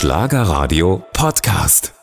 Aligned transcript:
Schlagerradio 0.00 1.02
Podcast. 1.12 1.99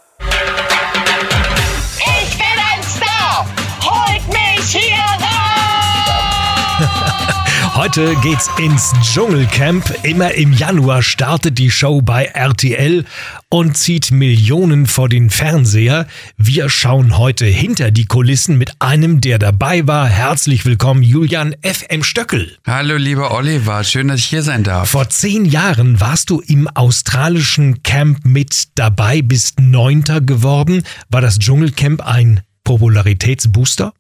Heute 7.78 8.16
geht's 8.24 8.50
ins 8.58 8.92
Dschungelcamp. 9.04 10.00
Immer 10.02 10.34
im 10.34 10.52
Januar 10.52 11.04
startet 11.04 11.60
die 11.60 11.70
Show 11.70 12.02
bei 12.02 12.26
RTL 12.26 13.06
und 13.52 13.78
zieht 13.78 14.10
Millionen 14.10 14.88
vor 14.88 15.10
den 15.10 15.30
Fernseher. 15.30 16.08
Wir 16.38 16.70
schauen 16.70 17.20
heute 17.20 17.46
hinter 17.46 17.92
die 17.92 18.08
Kulissen 18.08 18.58
mit 18.58 18.72
einem, 18.80 19.22
der 19.22 19.38
dabei 19.38 19.86
war. 19.86 20.08
Herzlich 20.08 20.66
willkommen, 20.66 21.04
Julian 21.04 21.56
FM 21.62 22.02
Stöckel. 22.02 22.58
Hallo, 22.66 22.96
lieber 22.96 23.30
Oliver, 23.30 23.84
schön, 23.84 24.08
dass 24.08 24.22
ich 24.22 24.26
hier 24.26 24.42
sein 24.42 24.64
darf. 24.64 24.90
Vor 24.90 25.10
zehn 25.10 25.46
Jahren 25.46 26.00
warst 26.00 26.32
du 26.32 26.42
im 26.42 26.68
australischen 26.68 27.84
Camp 27.84 28.26
mit 28.26 28.70
dabei, 28.74 29.22
bist 29.22 29.60
Neunter 29.60 30.20
geworden. 30.20 30.82
War 31.12 31.22
das 31.22 31.38
Dschungelcamp 31.38 32.04
ein 32.04 32.42
Popularitätsbooster? 32.64 33.94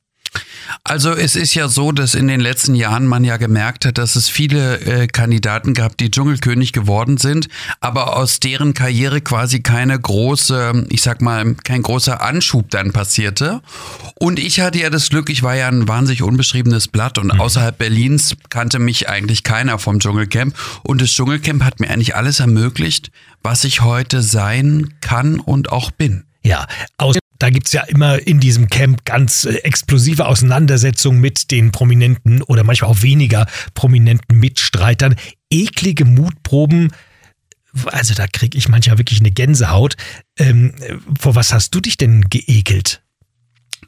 Also 0.83 1.11
es 1.11 1.35
ist 1.35 1.53
ja 1.53 1.67
so, 1.67 1.91
dass 1.91 2.15
in 2.15 2.27
den 2.27 2.39
letzten 2.39 2.75
Jahren 2.75 3.05
man 3.05 3.23
ja 3.23 3.37
gemerkt 3.37 3.85
hat, 3.85 3.97
dass 3.97 4.15
es 4.15 4.29
viele 4.29 4.79
äh, 4.81 5.07
Kandidaten 5.07 5.73
gab, 5.73 5.97
die 5.97 6.11
Dschungelkönig 6.11 6.73
geworden 6.73 7.17
sind, 7.17 7.47
aber 7.79 8.17
aus 8.17 8.39
deren 8.39 8.73
Karriere 8.73 9.21
quasi 9.21 9.61
keine 9.61 9.99
große, 9.99 10.85
ich 10.89 11.01
sag 11.01 11.21
mal, 11.21 11.55
kein 11.63 11.81
großer 11.81 12.21
Anschub 12.21 12.69
dann 12.69 12.91
passierte. 12.93 13.61
Und 14.15 14.39
ich 14.39 14.59
hatte 14.59 14.79
ja 14.79 14.89
das 14.89 15.09
Glück, 15.09 15.29
ich 15.29 15.43
war 15.43 15.55
ja 15.55 15.67
ein 15.67 15.87
wahnsinnig 15.87 16.23
unbeschriebenes 16.23 16.87
Blatt 16.87 17.17
und 17.17 17.33
mhm. 17.33 17.39
außerhalb 17.39 17.77
Berlins 17.77 18.35
kannte 18.49 18.79
mich 18.79 19.09
eigentlich 19.09 19.43
keiner 19.43 19.79
vom 19.79 19.99
Dschungelcamp. 19.99 20.55
Und 20.83 21.01
das 21.01 21.09
Dschungelcamp 21.09 21.63
hat 21.63 21.79
mir 21.79 21.89
eigentlich 21.89 22.15
alles 22.15 22.39
ermöglicht, 22.39 23.11
was 23.43 23.63
ich 23.63 23.81
heute 23.81 24.21
sein 24.21 24.93
kann 25.01 25.39
und 25.39 25.71
auch 25.71 25.91
bin. 25.91 26.25
Ja, 26.43 26.65
aus 26.97 27.17
da 27.39 27.49
gibt's 27.49 27.73
ja 27.73 27.83
immer 27.83 28.25
in 28.25 28.39
diesem 28.39 28.69
Camp 28.69 29.05
ganz 29.05 29.45
äh, 29.45 29.55
explosive 29.57 30.25
Auseinandersetzungen 30.25 31.19
mit 31.19 31.51
den 31.51 31.71
prominenten 31.71 32.41
oder 32.41 32.63
manchmal 32.63 32.91
auch 32.91 33.01
weniger 33.01 33.47
prominenten 33.73 34.39
Mitstreitern. 34.39 35.15
Eklige 35.49 36.05
Mutproben. 36.05 36.91
Also 37.85 38.13
da 38.13 38.27
kriege 38.27 38.57
ich 38.57 38.69
manchmal 38.69 38.97
wirklich 38.97 39.19
eine 39.19 39.31
Gänsehaut. 39.31 39.95
Ähm, 40.39 40.73
vor 41.19 41.35
was 41.35 41.53
hast 41.53 41.75
du 41.75 41.79
dich 41.81 41.97
denn 41.97 42.29
geekelt? 42.29 43.03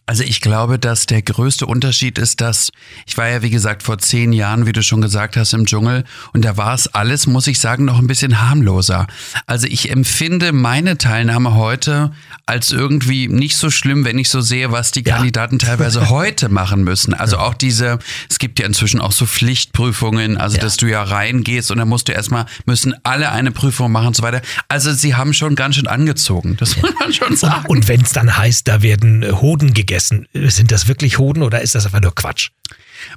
Also 0.10 0.24
ich 0.24 0.42
glaube, 0.42 0.80
dass 0.80 1.06
der 1.06 1.22
größte 1.22 1.68
Unterschied 1.68 2.18
ist, 2.18 2.42
dass 2.42 2.72
ich 3.06 3.16
war 3.16 3.30
ja 3.30 3.44
wie 3.44 3.52
gesagt 3.52 3.84
vor 3.84 4.00
zehn 4.00 4.34
Jahren, 4.34 4.66
wie 4.66 4.72
du 4.72 4.82
schon 4.82 5.02
gesagt 5.02 5.38
hast, 5.38 5.54
im 5.54 5.68
Dschungel 5.68 6.04
und 6.34 6.44
da 6.44 6.58
war 6.58 6.74
es 6.74 6.88
alles, 6.88 7.28
muss 7.28 7.46
ich 7.46 7.60
sagen, 7.60 7.86
noch 7.86 8.00
ein 8.00 8.08
bisschen 8.08 8.42
harmloser. 8.42 9.06
Also 9.46 9.68
ich 9.68 9.92
empfinde 9.92 10.52
meine 10.52 10.98
Teilnahme 10.98 11.54
heute 11.54 12.12
als 12.48 12.72
irgendwie 12.72 13.28
nicht 13.28 13.56
so 13.56 13.70
schlimm, 13.70 14.04
wenn 14.04 14.18
ich 14.18 14.32
so 14.32 14.42
sehe, 14.42 14.72
was 14.72 14.90
die 14.90 15.04
ja. 15.04 15.18
Kandidaten 15.18 15.60
teilweise 15.60 16.10
heute 16.10 16.50
machen 16.50 16.84
müssen. 16.84 17.14
Also 17.14 17.38
auch 17.38 17.54
diese, 17.54 18.00
es 18.32 18.40
gibt 18.40 18.58
ja 18.58 18.66
inzwischen 18.66 19.02
auch 19.02 19.12
so 19.12 19.28
Pflichtprüfungen, 19.28 20.40
also 20.40 20.58
ja. 20.58 20.64
dass 20.64 20.78
du 20.78 20.88
ja 20.88 21.04
reingehst 21.04 21.70
und 21.70 21.78
dann 21.78 21.88
musst 21.88 22.08
du 22.08 22.14
erstmal, 22.14 22.48
müssen 22.66 22.96
alle 23.04 23.32
eine 23.32 23.52
Prüfung 23.52 23.92
machen 23.92 24.08
und 24.08 24.16
so 24.16 24.24
weiter. 24.24 24.42
Also 24.70 24.92
sie 24.92 25.14
haben 25.14 25.36
schon 25.36 25.54
ganz 25.54 25.76
schön 25.76 25.86
angezogen, 25.86 26.58
das 26.58 26.78
muss 26.78 26.92
man 27.00 27.14
schon 27.14 27.36
sagen. 27.36 27.68
Und 27.68 27.88
wenn 27.88 28.02
es 28.02 28.12
dann 28.12 28.36
heißt, 28.36 28.68
da 28.68 28.82
werden 28.82 29.40
Hoden 29.40 29.76
gegessen, 29.76 29.99
essen. 30.00 30.28
Sind 30.34 30.72
das 30.72 30.88
wirklich 30.88 31.18
Hoden 31.18 31.44
oder 31.44 31.62
ist 31.62 31.76
das 31.76 31.86
einfach 31.86 32.00
nur 32.00 32.16
Quatsch? 32.16 32.52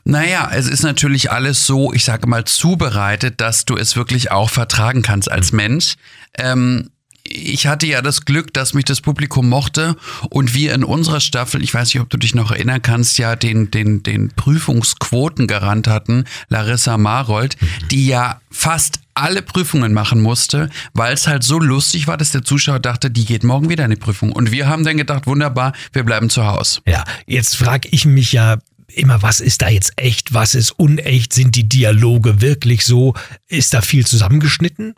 Naja, 0.05 0.50
es 0.52 0.66
ist 0.69 0.83
natürlich 0.83 1.30
alles 1.30 1.64
so, 1.64 1.92
ich 1.92 2.05
sage 2.05 2.27
mal, 2.27 2.44
zubereitet, 2.44 3.41
dass 3.41 3.64
du 3.64 3.77
es 3.77 3.94
wirklich 3.94 4.33
auch 4.33 4.50
vertragen 4.50 5.03
kannst 5.03 5.30
als 5.30 5.53
Mensch. 5.53 5.94
Ähm, 6.36 6.91
ich 7.33 7.66
hatte 7.66 7.86
ja 7.86 8.02
das 8.02 8.25
Glück, 8.25 8.52
dass 8.52 8.75
mich 8.75 8.84
das 8.84 9.00
Publikum 9.00 9.48
mochte 9.48 9.97
und 10.30 10.55
wir 10.55 10.75
in 10.75 10.84
unserer 10.84 11.20
Staffel, 11.20 11.62
ich 11.62 11.72
weiß 11.72 11.88
nicht, 11.88 12.00
ob 12.00 12.11
du 12.11 12.19
dich 12.19 12.34
noch 12.34 12.50
erinnern 12.50 12.83
kannst, 12.83 13.19
ja 13.19 13.37
den, 13.37 13.70
den, 13.70 14.03
den 14.03 14.28
Prüfungsquotengarant 14.28 15.88
hatten, 15.88 16.25
Larissa 16.48 16.98
Marold, 16.98 17.56
die 17.91 18.06
ja 18.06 18.41
fast 18.50 19.00
alle 19.15 19.43
Prüfungen 19.43 19.93
machen 19.93 20.20
musste, 20.20 20.70
weil 20.94 21.15
es 21.15 21.26
halt 21.26 21.43
so 21.43 21.59
lustig 21.59 22.06
war, 22.06 22.16
dass 22.16 22.31
der 22.31 22.44
Zuschauer 22.44 22.81
dachte, 22.81 23.10
die 23.10 23.25
geht 23.25 23.44
morgen 23.44 23.69
wieder 23.69 23.84
in 23.84 23.91
die 23.91 23.97
Prüfung. 23.97 24.32
Und 24.32 24.53
wir 24.53 24.69
haben 24.69 24.84
dann 24.84 24.97
gedacht, 24.97 25.26
wunderbar, 25.26 25.72
wir 25.93 26.04
bleiben 26.04 26.31
zu 26.31 26.47
Hause. 26.47 26.81
Ja, 26.87 27.04
jetzt 27.26 27.56
frage 27.56 27.88
ich 27.91 28.06
mich 28.06 28.32
ja, 28.32 28.59
immer, 28.94 29.22
was 29.22 29.41
ist 29.41 29.62
da 29.62 29.69
jetzt 29.69 29.93
echt, 29.97 30.34
was 30.34 30.54
ist 30.54 30.72
unecht, 30.72 31.32
sind 31.32 31.56
die 31.56 31.69
Dialoge 31.69 32.41
wirklich 32.41 32.84
so, 32.84 33.14
ist 33.49 33.75
da 33.75 33.81
viel 33.81 34.06
zusammengeschnitten? 34.06 34.94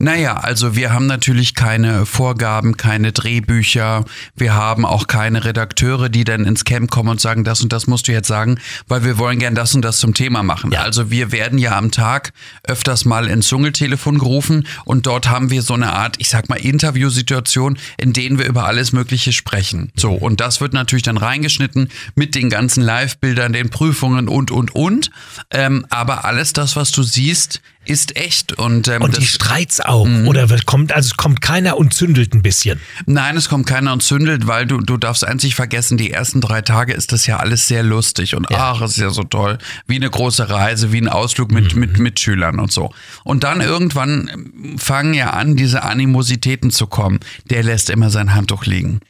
Naja, 0.00 0.36
also 0.36 0.76
wir 0.76 0.92
haben 0.92 1.06
natürlich 1.06 1.56
keine 1.56 2.06
Vorgaben, 2.06 2.76
keine 2.76 3.10
Drehbücher. 3.10 4.04
Wir 4.36 4.54
haben 4.54 4.86
auch 4.86 5.08
keine 5.08 5.44
Redakteure, 5.44 6.08
die 6.08 6.22
dann 6.22 6.44
ins 6.44 6.64
Camp 6.64 6.88
kommen 6.88 7.08
und 7.08 7.20
sagen, 7.20 7.42
das 7.42 7.62
und 7.62 7.72
das 7.72 7.88
musst 7.88 8.06
du 8.06 8.12
jetzt 8.12 8.28
sagen, 8.28 8.60
weil 8.86 9.02
wir 9.02 9.18
wollen 9.18 9.40
gern 9.40 9.56
das 9.56 9.74
und 9.74 9.82
das 9.82 9.98
zum 9.98 10.14
Thema 10.14 10.44
machen. 10.44 10.70
Ja. 10.70 10.82
Also 10.82 11.10
wir 11.10 11.32
werden 11.32 11.58
ja 11.58 11.76
am 11.76 11.90
Tag 11.90 12.32
öfters 12.62 13.06
mal 13.06 13.26
ins 13.26 13.48
Dschungeltelefon 13.48 14.18
gerufen 14.18 14.68
und 14.84 15.06
dort 15.06 15.30
haben 15.30 15.50
wir 15.50 15.62
so 15.62 15.74
eine 15.74 15.92
Art, 15.92 16.14
ich 16.20 16.28
sag 16.28 16.48
mal, 16.48 16.60
Interviewsituation, 16.60 17.76
in 17.96 18.12
denen 18.12 18.38
wir 18.38 18.46
über 18.46 18.66
alles 18.66 18.92
Mögliche 18.92 19.32
sprechen. 19.32 19.90
So, 19.96 20.12
und 20.12 20.40
das 20.40 20.60
wird 20.60 20.74
natürlich 20.74 21.02
dann 21.02 21.16
reingeschnitten 21.16 21.88
mit 22.14 22.36
den 22.36 22.50
ganzen 22.50 22.84
Live-Bildern, 22.84 23.52
den 23.52 23.68
Prüfungen 23.68 24.28
und, 24.28 24.52
und, 24.52 24.76
und. 24.76 25.10
Ähm, 25.50 25.86
aber 25.90 26.24
alles 26.24 26.52
das, 26.52 26.76
was 26.76 26.92
du 26.92 27.02
siehst, 27.02 27.60
ist 27.84 28.16
echt. 28.16 28.52
Und, 28.52 28.88
ähm, 28.88 29.02
und 29.02 29.16
die 29.16 29.24
Streits 29.24 29.80
auch. 29.80 30.06
Mhm. 30.06 30.28
Oder 30.28 30.46
kommt, 30.66 30.92
also 30.92 31.08
es 31.08 31.16
kommt 31.16 31.40
keiner 31.40 31.76
und 31.76 31.94
zündelt 31.94 32.34
ein 32.34 32.42
bisschen. 32.42 32.80
Nein, 33.06 33.36
es 33.36 33.48
kommt 33.48 33.66
keiner 33.66 33.92
und 33.92 34.02
zündelt, 34.02 34.46
weil 34.46 34.66
du, 34.66 34.78
du 34.78 34.96
darfst 34.96 35.24
einzig 35.26 35.54
vergessen, 35.54 35.96
die 35.96 36.10
ersten 36.10 36.40
drei 36.40 36.60
Tage 36.60 36.92
ist 36.92 37.12
das 37.12 37.26
ja 37.26 37.38
alles 37.38 37.66
sehr 37.66 37.82
lustig 37.82 38.34
und 38.34 38.48
ja. 38.50 38.72
ach, 38.72 38.82
es 38.82 38.92
ist 38.92 38.98
ja 38.98 39.10
so 39.10 39.24
toll. 39.24 39.58
Wie 39.86 39.96
eine 39.96 40.10
große 40.10 40.50
Reise, 40.50 40.92
wie 40.92 41.00
ein 41.00 41.08
Ausflug 41.08 41.50
mit, 41.50 41.74
mhm. 41.74 41.80
mit 41.80 41.98
Mitschülern 41.98 42.60
und 42.60 42.70
so. 42.70 42.92
Und 43.24 43.44
dann 43.44 43.60
irgendwann 43.60 44.76
fangen 44.76 45.14
ja 45.14 45.30
an, 45.30 45.56
diese 45.56 45.82
Animositäten 45.82 46.70
zu 46.70 46.86
kommen. 46.86 47.20
Der 47.50 47.62
lässt 47.62 47.90
immer 47.90 48.10
sein 48.10 48.34
Handtuch 48.34 48.66
liegen 48.66 49.00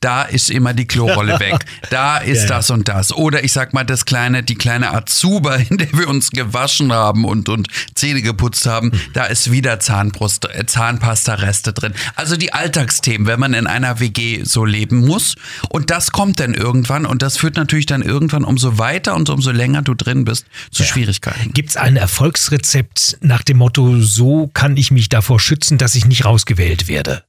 da 0.00 0.22
ist 0.22 0.50
immer 0.50 0.74
die 0.74 0.86
Klorolle 0.86 1.38
weg, 1.40 1.64
da 1.90 2.18
ist 2.18 2.42
ja, 2.42 2.48
das 2.48 2.70
und 2.70 2.88
das. 2.88 3.12
Oder 3.12 3.44
ich 3.44 3.52
sag 3.52 3.72
mal, 3.72 3.84
das 3.84 4.04
kleine, 4.04 4.42
die 4.42 4.54
kleine 4.54 4.92
Azuba, 4.92 5.54
in 5.70 5.76
der 5.76 5.92
wir 5.92 6.08
uns 6.08 6.30
gewaschen 6.30 6.92
haben 6.92 7.24
und, 7.24 7.48
und 7.48 7.68
Zähne 7.94 8.22
geputzt 8.22 8.66
haben, 8.66 8.88
mhm. 8.88 9.00
da 9.12 9.24
ist 9.24 9.50
wieder 9.50 9.78
Zahnbrust, 9.78 10.46
äh, 10.46 10.66
Zahnpasta-Reste 10.66 11.72
drin. 11.72 11.92
Also 12.16 12.36
die 12.36 12.52
Alltagsthemen, 12.52 13.26
wenn 13.26 13.40
man 13.40 13.54
in 13.54 13.66
einer 13.66 14.00
WG 14.00 14.44
so 14.44 14.64
leben 14.64 15.06
muss. 15.06 15.34
Und 15.68 15.90
das 15.90 16.12
kommt 16.12 16.40
dann 16.40 16.54
irgendwann 16.54 17.06
und 17.06 17.22
das 17.22 17.36
führt 17.36 17.56
natürlich 17.56 17.86
dann 17.86 18.02
irgendwann 18.02 18.44
umso 18.44 18.78
weiter 18.78 19.14
und 19.14 19.28
umso 19.28 19.50
länger 19.50 19.82
du 19.82 19.94
drin 19.94 20.24
bist 20.24 20.46
zu 20.70 20.82
ja. 20.82 20.88
Schwierigkeiten. 20.88 21.52
Gibt 21.52 21.70
es 21.70 21.76
ein 21.76 21.96
Erfolgsrezept 21.96 23.18
nach 23.20 23.42
dem 23.42 23.58
Motto, 23.58 24.00
so 24.00 24.48
kann 24.48 24.76
ich 24.76 24.90
mich 24.90 25.08
davor 25.08 25.40
schützen, 25.40 25.78
dass 25.78 25.94
ich 25.94 26.06
nicht 26.06 26.24
rausgewählt 26.24 26.88
werde? 26.88 27.24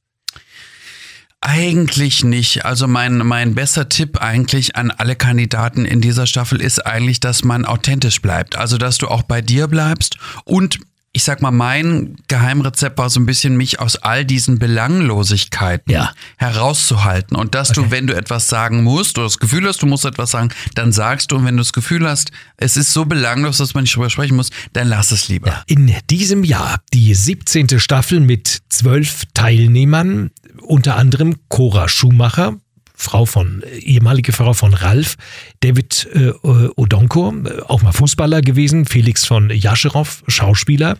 Eigentlich 1.44 2.22
nicht. 2.22 2.64
Also 2.64 2.86
mein, 2.86 3.18
mein 3.18 3.56
bester 3.56 3.88
Tipp 3.88 4.22
eigentlich 4.22 4.76
an 4.76 4.92
alle 4.92 5.16
Kandidaten 5.16 5.84
in 5.84 6.00
dieser 6.00 6.28
Staffel 6.28 6.62
ist 6.62 6.86
eigentlich, 6.86 7.18
dass 7.18 7.42
man 7.42 7.64
authentisch 7.64 8.22
bleibt. 8.22 8.56
Also 8.56 8.78
dass 8.78 8.96
du 8.98 9.08
auch 9.08 9.24
bei 9.24 9.40
dir 9.40 9.66
bleibst 9.66 10.18
und 10.44 10.78
ich 11.14 11.24
sag 11.24 11.42
mal, 11.42 11.50
mein 11.50 12.16
Geheimrezept 12.28 12.96
war 12.96 13.10
so 13.10 13.20
ein 13.20 13.26
bisschen, 13.26 13.56
mich 13.56 13.80
aus 13.80 13.96
all 13.96 14.24
diesen 14.24 14.58
Belanglosigkeiten 14.58 15.92
ja. 15.92 16.12
herauszuhalten. 16.38 17.36
Und 17.36 17.54
dass 17.54 17.70
okay. 17.70 17.82
du, 17.82 17.90
wenn 17.90 18.06
du 18.06 18.14
etwas 18.16 18.48
sagen 18.48 18.82
musst 18.82 19.18
oder 19.18 19.26
das 19.26 19.38
Gefühl 19.38 19.66
hast, 19.68 19.82
du 19.82 19.86
musst 19.86 20.06
etwas 20.06 20.30
sagen, 20.30 20.48
dann 20.74 20.90
sagst 20.90 21.30
du. 21.30 21.36
Und 21.36 21.44
wenn 21.44 21.56
du 21.56 21.60
das 21.60 21.74
Gefühl 21.74 22.08
hast, 22.08 22.30
es 22.56 22.78
ist 22.78 22.94
so 22.94 23.04
belanglos, 23.04 23.58
dass 23.58 23.74
man 23.74 23.84
nicht 23.84 23.94
drüber 23.94 24.08
sprechen 24.08 24.36
muss, 24.36 24.50
dann 24.72 24.88
lass 24.88 25.10
es 25.10 25.28
lieber. 25.28 25.48
Ja. 25.48 25.62
In 25.66 25.94
diesem 26.08 26.44
Jahr 26.44 26.80
die 26.94 27.14
17. 27.14 27.78
Staffel 27.78 28.20
mit 28.20 28.62
zwölf 28.70 29.24
Teilnehmern, 29.34 30.30
unter 30.62 30.96
anderem 30.96 31.36
Cora 31.48 31.88
Schumacher, 31.88 32.56
Frau 33.02 33.26
von, 33.26 33.62
ehemalige 33.78 34.32
Frau 34.32 34.54
von 34.54 34.74
Ralf, 34.74 35.16
David 35.60 36.08
äh, 36.14 36.30
Odonko, 36.76 37.34
auch 37.66 37.82
mal 37.82 37.92
Fußballer 37.92 38.40
gewesen, 38.40 38.86
Felix 38.86 39.26
von 39.26 39.50
Jascherow, 39.50 40.22
Schauspieler 40.28 40.98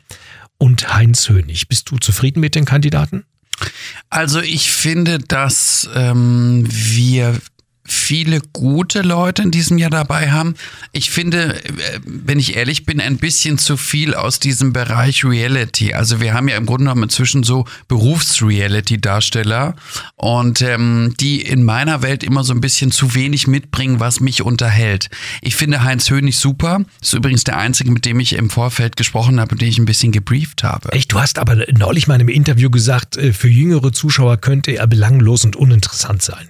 und 0.59 0.95
Heinz 0.95 1.29
Hönig. 1.29 1.69
Bist 1.69 1.91
du 1.91 1.99
zufrieden 1.99 2.41
mit 2.41 2.55
den 2.55 2.65
Kandidaten? 2.65 3.25
Also 4.11 4.41
ich 4.41 4.71
finde, 4.71 5.19
dass 5.19 5.89
ähm, 5.95 6.67
wir 6.69 7.39
viele 7.85 8.41
gute 8.53 9.03
Leute 9.03 9.43
in 9.43 9.51
diesem 9.51 9.77
Jahr 9.77 9.91
dabei 9.91 10.31
haben. 10.31 10.55
Ich 10.93 11.11
finde, 11.11 11.63
äh, 11.65 12.01
wenn 12.05 12.39
ich 12.39 12.57
ehrlich 12.57 12.87
bin, 12.87 13.01
ein 13.01 13.17
bisschen 13.17 13.59
zu 13.59 13.77
viel 13.77 14.15
aus 14.15 14.39
diesem 14.39 14.73
Bereich 14.73 15.25
Reality. 15.25 15.93
Also 15.95 16.21
wir 16.21 16.35
haben 16.35 16.49
ja 16.49 16.57
im 16.57 16.67
Grunde 16.67 16.85
genommen 16.85 17.05
inzwischen 17.05 17.43
so 17.43 17.67
Berufs-Reality-Darsteller 17.89 19.75
und 20.17 20.63
ähm, 20.63 21.15
die 21.19 21.43
in 21.43 21.65
meiner 21.65 22.03
Welt 22.03 22.23
immer 22.23 22.45
so 22.45 22.55
ein 22.55 22.61
bisschen 22.61 22.93
zu 22.93 23.15
wenig 23.15 23.47
mitbringen, 23.47 24.01
was 24.01 24.21
mich 24.21 24.43
unterhält. 24.43 25.11
Ich 25.41 25.57
finde 25.57 25.83
Heinz 25.83 26.09
Hönig 26.09 26.39
super. 26.39 26.85
Ist 27.01 27.15
übrigens 27.15 27.45
der 27.45 27.59
einzige, 27.59 27.91
mit 27.91 28.05
dem 28.05 28.21
ich 28.21 28.35
im 28.35 28.51
Vorfeld 28.51 28.97
gesprochen 28.97 29.41
habe, 29.41 29.57
den 29.57 29.69
ich 29.69 29.79
ein 29.79 29.85
bisschen 29.85 30.13
gebrieft 30.13 30.63
habe. 30.63 30.93
Echt, 30.93 31.13
du 31.13 31.21
hast 31.21 31.39
aber 31.39 31.65
neulich 31.77 32.07
mal 32.07 32.21
im 32.21 32.29
Interview 32.29 32.71
gesagt, 32.71 33.17
äh, 33.17 33.33
für 33.33 33.49
jüngere 33.49 33.93
Zuschauer 33.93 34.37
könnte 34.37 34.73
er 34.73 34.87
belanglos 34.87 35.45
und 35.45 35.57
uninteressant 35.57 36.23
sein. 36.23 36.49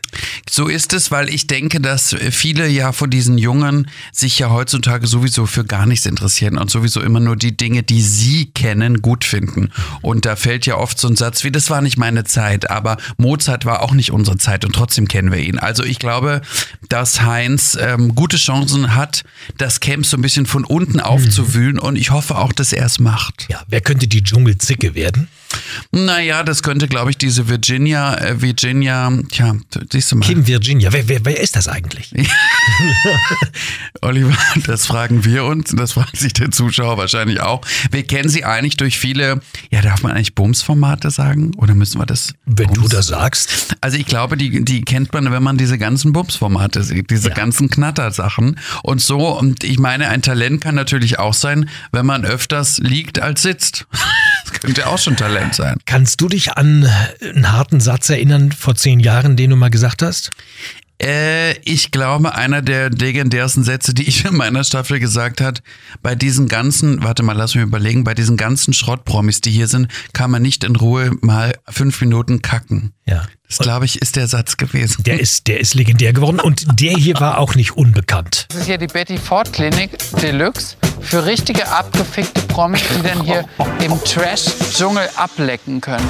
So 0.48 0.68
ist 0.68 0.92
es, 0.92 1.10
weil 1.10 1.21
ich 1.28 1.46
denke, 1.46 1.80
dass 1.80 2.14
viele 2.30 2.68
ja 2.68 2.92
von 2.92 3.10
diesen 3.10 3.38
Jungen 3.38 3.88
sich 4.12 4.38
ja 4.38 4.50
heutzutage 4.50 5.06
sowieso 5.06 5.46
für 5.46 5.64
gar 5.64 5.86
nichts 5.86 6.06
interessieren 6.06 6.58
und 6.58 6.70
sowieso 6.70 7.00
immer 7.00 7.20
nur 7.20 7.36
die 7.36 7.56
Dinge, 7.56 7.82
die 7.82 8.02
sie 8.02 8.46
kennen, 8.46 9.02
gut 9.02 9.24
finden. 9.24 9.70
Und 10.00 10.24
da 10.26 10.36
fällt 10.36 10.66
ja 10.66 10.76
oft 10.76 10.98
so 10.98 11.08
ein 11.08 11.16
Satz 11.16 11.44
wie, 11.44 11.50
das 11.50 11.70
war 11.70 11.82
nicht 11.82 11.96
meine 11.96 12.24
Zeit, 12.24 12.70
aber 12.70 12.96
Mozart 13.16 13.64
war 13.64 13.82
auch 13.82 13.92
nicht 13.92 14.12
unsere 14.12 14.38
Zeit 14.38 14.64
und 14.64 14.74
trotzdem 14.74 15.08
kennen 15.08 15.32
wir 15.32 15.40
ihn. 15.40 15.58
Also 15.58 15.84
ich 15.84 15.98
glaube, 15.98 16.42
dass 16.88 17.22
Heinz 17.22 17.76
ähm, 17.80 18.14
gute 18.14 18.36
Chancen 18.36 18.94
hat, 18.94 19.24
das 19.58 19.80
Camp 19.80 20.06
so 20.06 20.16
ein 20.16 20.22
bisschen 20.22 20.46
von 20.46 20.64
unten 20.64 21.00
aufzuwühlen 21.00 21.78
und 21.78 21.96
ich 21.96 22.10
hoffe 22.10 22.36
auch, 22.38 22.52
dass 22.52 22.72
er 22.72 22.86
es 22.86 22.98
macht. 22.98 23.46
Ja, 23.50 23.62
wer 23.68 23.80
könnte 23.80 24.08
die 24.08 24.22
Dschungelzicke 24.22 24.94
werden? 24.94 25.28
Naja, 25.90 26.42
das 26.42 26.62
könnte, 26.62 26.88
glaube 26.88 27.10
ich, 27.10 27.18
diese 27.18 27.48
Virginia, 27.48 28.16
äh, 28.16 28.40
Virginia, 28.40 29.12
tja, 29.30 29.56
siehst 29.90 30.12
du 30.12 30.16
mal. 30.16 30.26
Kim 30.26 30.46
Virginia, 30.46 30.92
wer, 30.92 31.08
wer, 31.12 31.24
wer 31.26 31.40
ist 31.40 31.56
das 31.56 31.68
eigentlich? 31.68 32.10
Oliver, 34.00 34.36
das 34.66 34.86
fragen 34.86 35.24
wir 35.24 35.44
uns, 35.44 35.70
das 35.76 35.92
fragt 35.92 36.16
sich 36.16 36.32
der 36.32 36.50
Zuschauer 36.50 36.96
wahrscheinlich 36.96 37.40
auch. 37.40 37.60
Wir 37.90 38.02
kennen 38.04 38.28
sie 38.28 38.44
eigentlich 38.44 38.76
durch 38.76 38.98
viele, 38.98 39.40
ja, 39.70 39.82
darf 39.82 40.02
man 40.02 40.12
eigentlich 40.12 40.34
Bums-Formate 40.34 41.10
sagen? 41.10 41.52
Oder 41.56 41.74
müssen 41.74 42.00
wir 42.00 42.06
das? 42.06 42.34
Wenn 42.46 42.68
Bums? 42.68 42.80
du 42.80 42.88
das 42.88 43.06
sagst. 43.08 43.76
Also 43.80 43.98
ich 43.98 44.06
glaube, 44.06 44.36
die, 44.36 44.64
die 44.64 44.82
kennt 44.82 45.12
man, 45.12 45.30
wenn 45.30 45.42
man 45.42 45.58
diese 45.58 45.78
ganzen 45.78 46.12
Bums-Formate 46.12 46.82
sieht, 46.82 47.10
diese 47.10 47.28
Ja. 47.28 47.34
ganzen 47.34 47.68
Knattersachen 47.68 48.58
und 48.82 49.00
so. 49.00 49.28
Und 49.38 49.64
ich 49.64 49.78
meine, 49.78 50.08
ein 50.08 50.22
Talent 50.22 50.62
kann 50.62 50.74
natürlich 50.74 51.18
auch 51.18 51.34
sein, 51.34 51.68
wenn 51.92 52.06
man 52.06 52.24
öfters 52.24 52.78
liegt 52.78 53.20
als 53.20 53.42
sitzt. 53.42 53.86
Das 54.44 54.60
könnte 54.60 54.86
auch 54.88 54.98
schon 54.98 55.16
Talent 55.16 55.54
sein. 55.54 55.76
Kannst 55.86 56.20
du 56.20 56.28
dich 56.28 56.52
an 56.56 56.86
einen 57.22 57.52
harten 57.52 57.80
Satz 57.80 58.10
erinnern 58.10 58.52
vor 58.52 58.74
zehn 58.74 59.00
Jahren, 59.00 59.36
den 59.36 59.50
du 59.50 59.56
mal 59.56 59.70
gesagt 59.70 60.02
hast? 60.02 60.30
Äh, 61.02 61.58
ich 61.64 61.90
glaube, 61.90 62.34
einer 62.34 62.62
der 62.62 62.90
legendärsten 62.90 63.64
Sätze, 63.64 63.92
die 63.92 64.08
ich 64.08 64.24
in 64.24 64.36
meiner 64.36 64.64
Staffel 64.64 65.00
gesagt 65.00 65.40
hat, 65.40 65.62
bei 66.00 66.14
diesen 66.14 66.48
ganzen, 66.48 67.02
warte 67.02 67.22
mal, 67.22 67.36
lass 67.36 67.54
mich 67.54 67.64
überlegen, 67.64 68.04
bei 68.04 68.14
diesen 68.14 68.36
ganzen 68.36 68.72
Schrottpromis, 68.72 69.40
die 69.40 69.50
hier 69.50 69.66
sind, 69.66 69.88
kann 70.12 70.30
man 70.30 70.42
nicht 70.42 70.64
in 70.64 70.76
Ruhe 70.76 71.10
mal 71.20 71.54
fünf 71.68 72.00
Minuten 72.00 72.40
kacken. 72.42 72.92
Ja. 73.06 73.26
Das, 73.58 73.66
glaube 73.66 73.84
ich, 73.84 74.00
ist 74.00 74.16
der 74.16 74.26
Satz 74.28 74.56
gewesen. 74.56 75.02
Der 75.04 75.20
ist, 75.20 75.46
der 75.46 75.60
ist 75.60 75.74
legendär 75.74 76.12
geworden 76.12 76.40
und 76.40 76.80
der 76.80 76.94
hier 76.94 77.20
war 77.20 77.38
auch 77.38 77.54
nicht 77.54 77.72
unbekannt. 77.76 78.46
Das 78.48 78.60
ist 78.60 78.66
hier 78.66 78.78
die 78.78 78.86
Betty 78.86 79.18
Ford 79.18 79.52
Klinik 79.52 79.90
Deluxe 80.20 80.76
für 81.00 81.24
richtige 81.26 81.68
abgefickte 81.68 82.40
Promis, 82.42 82.80
die 82.96 83.02
dann 83.02 83.22
hier 83.24 83.44
im 83.84 83.92
Trash-Dschungel 84.04 85.08
ablecken 85.16 85.80
können. 85.80 86.06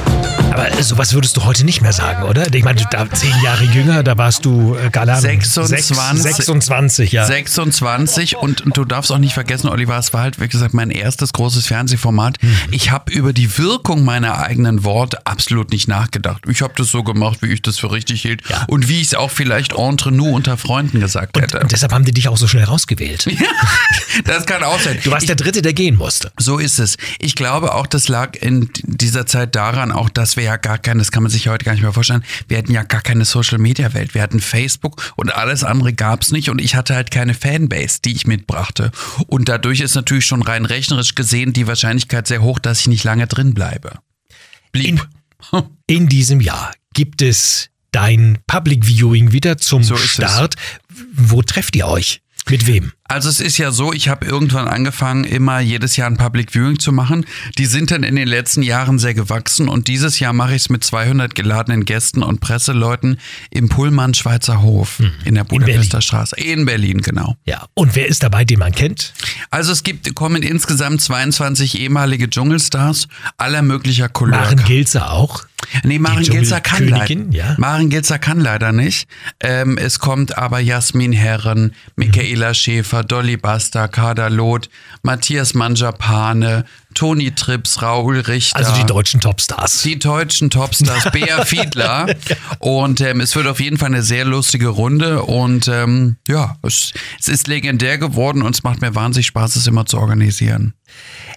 Aber 0.52 0.70
sowas 0.82 1.14
würdest 1.14 1.36
du 1.38 1.44
heute 1.44 1.64
nicht 1.64 1.80
mehr 1.80 1.94
sagen, 1.94 2.24
oder? 2.24 2.52
Ich 2.54 2.62
meine, 2.62 2.82
da 2.90 3.10
zehn 3.10 3.32
Jahre 3.42 3.64
jünger, 3.64 4.02
da 4.02 4.18
warst 4.18 4.44
du, 4.44 4.76
äh, 4.76 4.96
Ahnung, 4.98 5.16
26. 5.16 5.96
sechs- 6.20 6.36
26, 6.36 7.12
ja. 7.12 7.24
26 7.24 8.36
und, 8.36 8.60
und 8.60 8.76
du 8.76 8.84
darfst 8.84 9.10
auch 9.12 9.18
nicht 9.18 9.32
vergessen, 9.32 9.68
Oliver, 9.68 9.96
es 9.96 10.12
war 10.12 10.20
halt, 10.20 10.40
wie 10.40 10.48
gesagt, 10.48 10.74
mein 10.74 10.90
erstes 10.90 11.32
großes 11.32 11.66
Fernsehformat. 11.66 12.36
Mhm. 12.42 12.54
Ich 12.70 12.90
habe 12.90 13.10
über 13.12 13.32
die 13.32 13.56
Wirkung 13.56 14.04
meiner 14.04 14.38
eigenen 14.40 14.84
Worte 14.84 15.26
absolut 15.26 15.70
nicht 15.70 15.88
nachgedacht. 15.88 16.42
Ich 16.46 16.60
habe 16.60 16.74
das 16.76 16.88
so 16.90 17.02
gemacht, 17.02 17.31
wie 17.40 17.46
ich 17.52 17.62
das 17.62 17.78
für 17.78 17.90
richtig 17.90 18.22
hielt 18.22 18.42
Ja. 18.48 18.64
und 18.68 18.88
wie 18.88 19.00
ich 19.00 19.08
es 19.08 19.14
auch 19.14 19.30
vielleicht 19.30 19.72
entre 19.72 20.12
nous 20.12 20.34
unter 20.34 20.56
Freunden 20.56 21.00
gesagt 21.00 21.36
Und, 21.36 21.42
hätte. 21.42 21.66
deshalb 21.70 21.92
haben 21.92 22.04
die 22.04 22.12
dich 22.12 22.28
auch 22.28 22.36
so 22.36 22.46
schnell 22.46 22.64
rausgewählt. 22.64 23.26
das 24.24 24.46
kann 24.46 24.62
auch 24.62 24.78
sein. 24.80 24.98
Du 25.02 25.10
warst 25.10 25.28
der 25.28 25.36
Dritte, 25.36 25.62
der 25.62 25.72
gehen 25.72 25.96
musste. 25.96 26.32
So 26.38 26.58
ist 26.58 26.78
es. 26.78 26.96
Ich 27.18 27.34
glaube 27.34 27.74
auch, 27.74 27.86
das 27.86 28.08
lag 28.08 28.36
in 28.36 28.68
dieser 28.82 29.26
Zeit 29.26 29.54
daran, 29.54 29.92
auch 29.92 30.08
dass 30.08 30.36
wir 30.36 30.44
ja 30.44 30.56
gar 30.56 30.78
keine, 30.78 30.98
das 30.98 31.12
kann 31.12 31.22
man 31.22 31.30
sich 31.30 31.46
ja 31.46 31.52
heute 31.52 31.64
gar 31.64 31.72
nicht 31.72 31.82
mehr 31.82 31.92
vorstellen, 31.92 32.24
wir 32.48 32.58
hatten 32.58 32.72
ja 32.72 32.82
gar 32.82 33.00
keine 33.00 33.24
Social 33.24 33.58
Media 33.58 33.94
Welt. 33.94 34.14
Wir 34.14 34.22
hatten 34.22 34.40
Facebook 34.40 35.12
und 35.16 35.34
alles 35.34 35.64
andere 35.64 35.92
gab's 35.92 36.30
nicht 36.32 36.50
und 36.50 36.60
ich 36.60 36.74
hatte 36.74 36.94
halt 36.94 37.10
keine 37.10 37.34
Fanbase, 37.34 38.00
die 38.04 38.12
ich 38.12 38.26
mitbrachte. 38.26 38.90
Und 39.26 39.48
dadurch 39.48 39.80
ist 39.80 39.94
natürlich 39.94 40.26
schon 40.26 40.42
rein 40.42 40.64
rechnerisch 40.64 41.14
gesehen 41.14 41.52
die 41.52 41.66
Wahrscheinlichkeit 41.66 42.26
sehr 42.26 42.42
hoch, 42.42 42.58
dass 42.58 42.80
ich 42.80 42.86
nicht 42.88 43.04
lange 43.04 43.26
drin 43.26 43.54
bleibe. 43.54 43.98
Blieb. 44.72 44.88
In 44.88 45.00
diesem 46.08 46.40
Jahr 46.40 46.72
gibt 46.94 47.22
es 47.22 47.70
dein 47.90 48.38
Public 48.46 48.86
Viewing 48.86 49.32
wieder 49.32 49.58
zum 49.58 49.82
So 49.82 49.94
es. 49.94 50.30
Start. 50.30 50.54
Wo 51.14 51.42
trefft 51.42 51.76
ihr 51.76 51.86
euch? 51.86 52.22
Mit 52.48 52.66
wem? 52.66 52.92
Also 53.12 53.28
es 53.28 53.40
ist 53.40 53.58
ja 53.58 53.72
so, 53.72 53.92
ich 53.92 54.08
habe 54.08 54.24
irgendwann 54.24 54.66
angefangen, 54.66 55.24
immer 55.24 55.60
jedes 55.60 55.96
Jahr 55.96 56.08
ein 56.08 56.16
Public 56.16 56.50
Viewing 56.54 56.78
zu 56.78 56.92
machen. 56.92 57.26
Die 57.58 57.66
sind 57.66 57.90
dann 57.90 58.04
in 58.04 58.16
den 58.16 58.26
letzten 58.26 58.62
Jahren 58.62 58.98
sehr 58.98 59.12
gewachsen 59.12 59.68
und 59.68 59.86
dieses 59.86 60.18
Jahr 60.18 60.32
mache 60.32 60.54
ich 60.54 60.62
es 60.62 60.68
mit 60.70 60.82
200 60.82 61.34
geladenen 61.34 61.84
Gästen 61.84 62.22
und 62.22 62.40
Presseleuten 62.40 63.18
im 63.50 63.68
Pullman 63.68 64.14
Schweizer 64.14 64.62
Hof 64.62 65.02
in 65.26 65.34
der 65.34 65.44
Budapester 65.44 66.00
Straße. 66.00 66.36
In 66.36 66.64
Berlin, 66.64 67.02
genau. 67.02 67.36
Ja. 67.44 67.66
Und 67.74 67.96
wer 67.96 68.08
ist 68.08 68.22
dabei, 68.22 68.46
den 68.46 68.58
man 68.58 68.72
kennt? 68.72 69.12
Also 69.50 69.72
es 69.72 69.82
gibt, 69.82 70.14
kommen 70.14 70.42
insgesamt 70.42 71.02
22 71.02 71.80
ehemalige 71.80 72.30
Dschungelstars 72.30 73.08
aller 73.36 73.60
möglicher 73.60 74.08
Couleur. 74.08 74.40
Maren 74.40 74.64
Gilzer 74.64 75.12
auch. 75.12 75.44
Nee, 75.84 75.98
Maren 75.98 76.24
Gilzer 76.24 76.60
kann 76.60 76.88
leider. 76.88 77.14
Ja. 77.30 77.54
Maren 77.58 77.88
Gilzer 77.88 78.18
kann 78.18 78.40
leider 78.40 78.72
nicht. 78.72 79.08
Ähm, 79.40 79.78
es 79.78 79.98
kommt 79.98 80.36
aber 80.36 80.60
Jasmin 80.60 81.12
Herren, 81.12 81.74
Michaela 81.96 82.54
Schäfer, 82.54 83.01
Dolly 83.02 83.36
Basta, 83.36 83.88
Kader 83.88 84.30
Loth, 84.30 84.68
Matthias 85.02 85.54
Manjapane, 85.54 86.64
Toni 86.94 87.30
Trips, 87.32 87.80
Raoul 87.80 88.20
Richter. 88.20 88.56
Also 88.56 88.72
die 88.74 88.84
deutschen 88.84 89.20
Topstars. 89.20 89.82
Die 89.82 89.98
deutschen 89.98 90.50
Topstars, 90.50 91.10
Bea 91.12 91.44
Fiedler. 91.44 92.14
Und 92.58 93.00
ähm, 93.00 93.20
es 93.20 93.34
wird 93.34 93.46
auf 93.46 93.60
jeden 93.60 93.78
Fall 93.78 93.88
eine 93.88 94.02
sehr 94.02 94.24
lustige 94.24 94.68
Runde. 94.68 95.22
Und 95.22 95.68
ähm, 95.68 96.16
ja, 96.28 96.56
es, 96.62 96.92
es 97.18 97.28
ist 97.28 97.48
legendär 97.48 97.98
geworden 97.98 98.42
und 98.42 98.54
es 98.54 98.62
macht 98.62 98.80
mir 98.80 98.94
wahnsinnig 98.94 99.26
Spaß, 99.26 99.56
es 99.56 99.66
immer 99.66 99.86
zu 99.86 99.98
organisieren. 99.98 100.74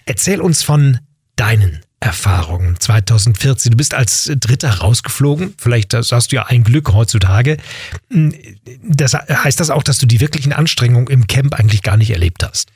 Erzähl 0.04 0.40
uns 0.40 0.62
von 0.62 0.98
deinen 1.36 1.85
Erfahrungen 2.00 2.78
2014. 2.78 3.70
Du 3.70 3.76
bist 3.76 3.94
als 3.94 4.30
Dritter 4.38 4.70
rausgeflogen. 4.70 5.54
Vielleicht 5.58 5.94
hast 5.94 6.30
du 6.30 6.36
ja 6.36 6.46
ein 6.46 6.62
Glück 6.62 6.92
heutzutage. 6.92 7.56
Das 8.82 9.14
heißt 9.14 9.58
das 9.60 9.70
auch, 9.70 9.82
dass 9.82 9.98
du 9.98 10.06
die 10.06 10.20
wirklichen 10.20 10.52
Anstrengungen 10.52 11.08
im 11.08 11.26
Camp 11.26 11.54
eigentlich 11.54 11.82
gar 11.82 11.96
nicht 11.96 12.10
erlebt 12.10 12.44
hast? 12.44 12.70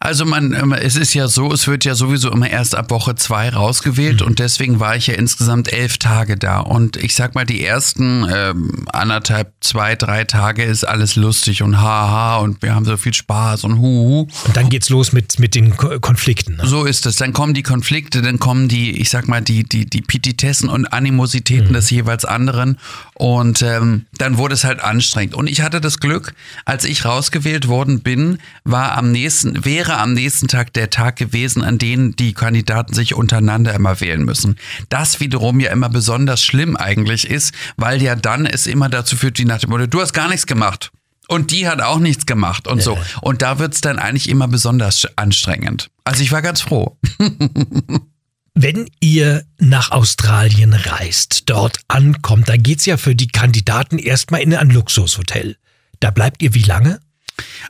Also 0.00 0.24
man, 0.24 0.52
ähm, 0.52 0.72
es 0.72 0.96
ist 0.96 1.14
ja 1.14 1.28
so, 1.28 1.52
es 1.52 1.66
wird 1.66 1.84
ja 1.84 1.94
sowieso 1.94 2.30
immer 2.30 2.48
erst 2.48 2.74
ab 2.74 2.90
Woche 2.90 3.14
zwei 3.16 3.48
rausgewählt 3.48 4.22
und 4.22 4.38
deswegen 4.38 4.78
war 4.80 4.96
ich 4.96 5.08
ja 5.08 5.14
insgesamt 5.14 5.72
elf 5.72 5.98
Tage 5.98 6.36
da. 6.36 6.60
Und 6.60 6.96
ich 6.96 7.14
sag 7.14 7.34
mal, 7.34 7.44
die 7.44 7.64
ersten 7.64 8.26
ähm, 8.32 8.86
anderthalb, 8.92 9.52
zwei, 9.60 9.96
drei 9.96 10.24
Tage 10.24 10.62
ist 10.62 10.84
alles 10.84 11.16
lustig 11.16 11.62
und 11.62 11.80
haha 11.80 12.36
und 12.38 12.62
wir 12.62 12.74
haben 12.74 12.84
so 12.84 12.96
viel 12.96 13.12
Spaß 13.12 13.64
und 13.64 13.78
huhu. 13.78 14.28
Und 14.44 14.56
dann 14.56 14.68
geht's 14.68 14.88
los 14.88 15.12
mit, 15.12 15.38
mit 15.38 15.54
den 15.54 15.76
Ko- 15.76 15.98
Konflikten. 16.00 16.56
Ne? 16.56 16.66
So 16.66 16.84
ist 16.84 17.04
es. 17.06 17.16
Dann 17.16 17.32
kommen 17.32 17.54
die 17.54 17.62
Konflikte, 17.62 18.22
dann 18.22 18.38
kommen 18.38 18.68
die, 18.68 19.00
ich 19.00 19.10
sag 19.10 19.26
mal, 19.28 19.42
die, 19.42 19.64
die, 19.64 19.84
die 19.84 20.02
Petitessen 20.02 20.68
und 20.68 20.86
Animositäten 20.86 21.72
des 21.72 21.90
jeweils 21.90 22.24
anderen. 22.24 22.78
Und 23.14 23.62
ähm, 23.62 24.06
dann 24.16 24.38
wurde 24.38 24.54
es 24.54 24.64
halt 24.64 24.80
anstrengend. 24.80 25.34
Und 25.34 25.48
ich 25.48 25.60
hatte 25.60 25.80
das 25.80 25.98
Glück, 25.98 26.34
als 26.64 26.84
ich 26.84 27.04
rausgewählt 27.04 27.66
worden 27.68 28.00
bin, 28.00 28.38
war 28.64 28.96
am 28.96 29.10
nächsten, 29.10 29.64
wäre 29.88 29.98
am 29.98 30.12
nächsten 30.12 30.48
Tag 30.48 30.72
der 30.74 30.90
Tag 30.90 31.16
gewesen, 31.16 31.62
an 31.62 31.78
dem 31.78 32.14
die 32.14 32.34
Kandidaten 32.34 32.92
sich 32.92 33.14
untereinander 33.14 33.74
immer 33.74 34.00
wählen 34.00 34.22
müssen. 34.24 34.56
Das 34.90 35.18
wiederum 35.18 35.60
ja 35.60 35.72
immer 35.72 35.88
besonders 35.88 36.44
schlimm 36.44 36.76
eigentlich 36.76 37.28
ist, 37.28 37.54
weil 37.76 38.02
ja 38.02 38.14
dann 38.14 38.46
es 38.46 38.66
immer 38.66 38.88
dazu 38.88 39.16
führt, 39.16 39.38
wie 39.38 39.44
nach 39.44 39.58
dem 39.58 39.70
Motto, 39.70 39.86
du 39.86 40.00
hast 40.00 40.12
gar 40.12 40.28
nichts 40.28 40.46
gemacht. 40.46 40.90
Und 41.26 41.50
die 41.50 41.68
hat 41.68 41.80
auch 41.80 41.98
nichts 41.98 42.26
gemacht 42.26 42.66
und 42.68 42.82
so. 42.82 42.98
Und 43.20 43.42
da 43.42 43.58
wird's 43.58 43.80
dann 43.82 43.98
eigentlich 43.98 44.28
immer 44.28 44.48
besonders 44.48 45.06
anstrengend. 45.16 45.90
Also 46.04 46.22
ich 46.22 46.32
war 46.32 46.40
ganz 46.40 46.62
froh. 46.62 46.98
Wenn 48.54 48.90
ihr 49.00 49.44
nach 49.58 49.90
Australien 49.90 50.72
reist, 50.72 51.44
dort 51.46 51.80
ankommt, 51.88 52.48
da 52.48 52.56
geht's 52.56 52.86
ja 52.86 52.96
für 52.96 53.14
die 53.14 53.28
Kandidaten 53.28 53.98
erstmal 53.98 54.40
in 54.40 54.54
ein 54.54 54.70
Luxushotel. 54.70 55.56
Da 56.00 56.10
bleibt 56.10 56.42
ihr 56.42 56.54
wie 56.54 56.62
lange? 56.62 57.00